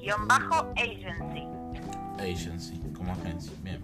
Guion 0.00 0.26
bajo 0.28 0.72
agency. 0.76 1.46
Agency. 2.18 2.80
Como 2.96 3.12
agencia. 3.12 3.52
Bien. 3.62 3.80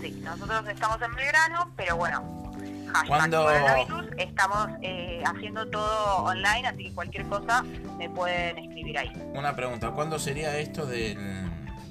Sí, 0.00 0.20
nosotros 0.24 0.66
estamos 0.68 1.00
en 1.00 1.14
Belgrano, 1.14 1.70
pero 1.76 1.96
bueno, 1.96 2.52
hashtag 2.92 3.06
¿Cuándo- 3.06 3.44
coronavirus, 3.44 4.06
estamos 4.18 4.68
eh, 4.82 5.22
haciendo 5.24 5.66
todo 5.70 6.24
online, 6.24 6.66
así 6.66 6.84
que 6.84 6.92
cualquier 6.94 7.26
cosa 7.28 7.62
me 7.98 8.08
pueden 8.10 8.58
escribir 8.58 8.98
ahí. 8.98 9.12
Una 9.34 9.54
pregunta. 9.56 9.90
¿Cuándo 9.92 10.18
sería 10.18 10.56
esto 10.58 10.84
del, 10.86 11.18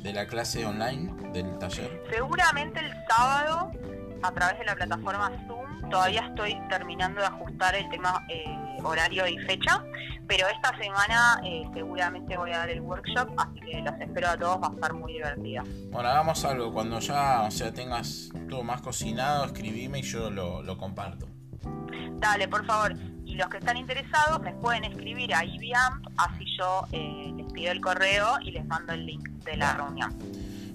de 0.03 0.13
la 0.13 0.27
clase 0.27 0.65
online? 0.65 1.11
Del 1.31 1.57
taller. 1.57 2.03
Seguramente 2.11 2.79
el 2.79 2.93
sábado, 3.09 3.71
a 4.21 4.31
través 4.31 4.59
de 4.59 4.65
la 4.65 4.75
plataforma 4.75 5.31
Zoom, 5.47 5.89
todavía 5.89 6.27
estoy 6.27 6.59
terminando 6.69 7.21
de 7.21 7.27
ajustar 7.27 7.75
el 7.75 7.89
tema 7.89 8.23
eh, 8.29 8.45
horario 8.83 9.27
y 9.27 9.37
fecha, 9.39 9.83
pero 10.27 10.47
esta 10.47 10.77
semana 10.77 11.41
eh, 11.43 11.63
seguramente 11.73 12.37
voy 12.37 12.51
a 12.51 12.59
dar 12.59 12.69
el 12.69 12.81
workshop, 12.81 13.29
así 13.37 13.59
que 13.59 13.81
los 13.81 13.93
espero 13.99 14.29
a 14.29 14.37
todos, 14.37 14.61
va 14.61 14.67
a 14.67 14.73
estar 14.73 14.93
muy 14.93 15.13
divertido. 15.13 15.63
Bueno, 15.91 16.09
hagamos 16.09 16.43
algo. 16.45 16.71
Cuando 16.71 16.99
ya, 16.99 17.43
o 17.43 17.51
sea, 17.51 17.73
tengas 17.73 18.29
todo 18.49 18.63
más 18.63 18.81
cocinado, 18.81 19.45
escribime 19.45 19.99
y 19.99 20.03
yo 20.03 20.29
lo, 20.29 20.61
lo 20.61 20.77
comparto. 20.77 21.27
Dale, 22.19 22.47
por 22.47 22.65
favor. 22.65 22.95
Y 23.25 23.35
los 23.35 23.47
que 23.47 23.57
están 23.57 23.77
interesados 23.77 24.41
me 24.41 24.53
pueden 24.53 24.83
escribir 24.83 25.33
a 25.33 25.43
IBIAMP, 25.43 26.07
así 26.17 26.45
yo 26.57 26.85
eh, 26.91 27.33
les 27.35 27.51
pido 27.51 27.71
el 27.71 27.81
correo 27.81 28.39
y 28.41 28.51
les 28.51 28.65
mando 28.65 28.93
el 28.93 29.05
link 29.05 29.27
de 29.43 29.57
la 29.57 29.73
reunión. 29.75 30.13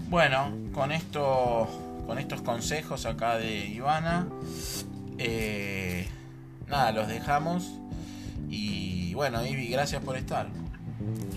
Bueno, 0.08 0.52
con 0.72 0.90
esto, 0.90 1.68
con 2.06 2.18
estos 2.18 2.42
consejos 2.42 3.06
acá 3.06 3.36
de 3.36 3.66
Ivana, 3.66 4.26
eh, 5.18 6.08
nada, 6.66 6.92
los 6.92 7.08
dejamos. 7.08 7.70
Y 8.48 9.14
bueno, 9.14 9.44
Ivy, 9.44 9.68
gracias 9.68 10.02
por 10.02 10.16
estar. 10.16 10.48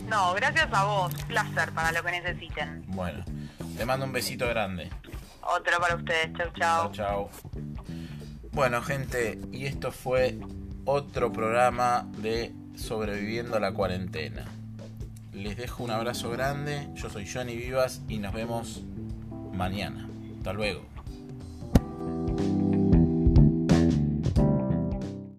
No, 0.08 0.34
gracias 0.34 0.68
a 0.72 0.84
vos, 0.84 1.14
un 1.14 1.28
placer 1.28 1.72
para 1.72 1.92
lo 1.92 2.04
que 2.04 2.12
necesiten. 2.12 2.84
Bueno, 2.88 3.24
te 3.78 3.86
mando 3.86 4.06
un 4.06 4.12
besito 4.12 4.48
grande. 4.48 4.90
Otro 5.42 5.80
para 5.80 5.96
ustedes, 5.96 6.34
chau 6.34 6.52
Chao, 6.54 6.92
chau. 6.92 6.92
chao. 6.92 7.30
Bueno, 8.52 8.82
gente, 8.82 9.40
y 9.52 9.66
esto 9.66 9.92
fue 9.92 10.38
otro 10.86 11.32
programa 11.32 12.08
de 12.18 12.54
Sobreviviendo 12.76 13.56
a 13.56 13.60
la 13.60 13.74
Cuarentena. 13.74 14.46
Les 15.34 15.56
dejo 15.56 15.84
un 15.84 15.92
abrazo 15.92 16.30
grande. 16.32 16.90
Yo 16.96 17.10
soy 17.10 17.26
Johnny 17.32 17.56
Vivas 17.56 18.02
y 18.10 18.18
nos 18.18 18.34
vemos 18.34 18.82
mañana. 19.54 20.10
Hasta 20.38 20.54
luego. 20.54 20.91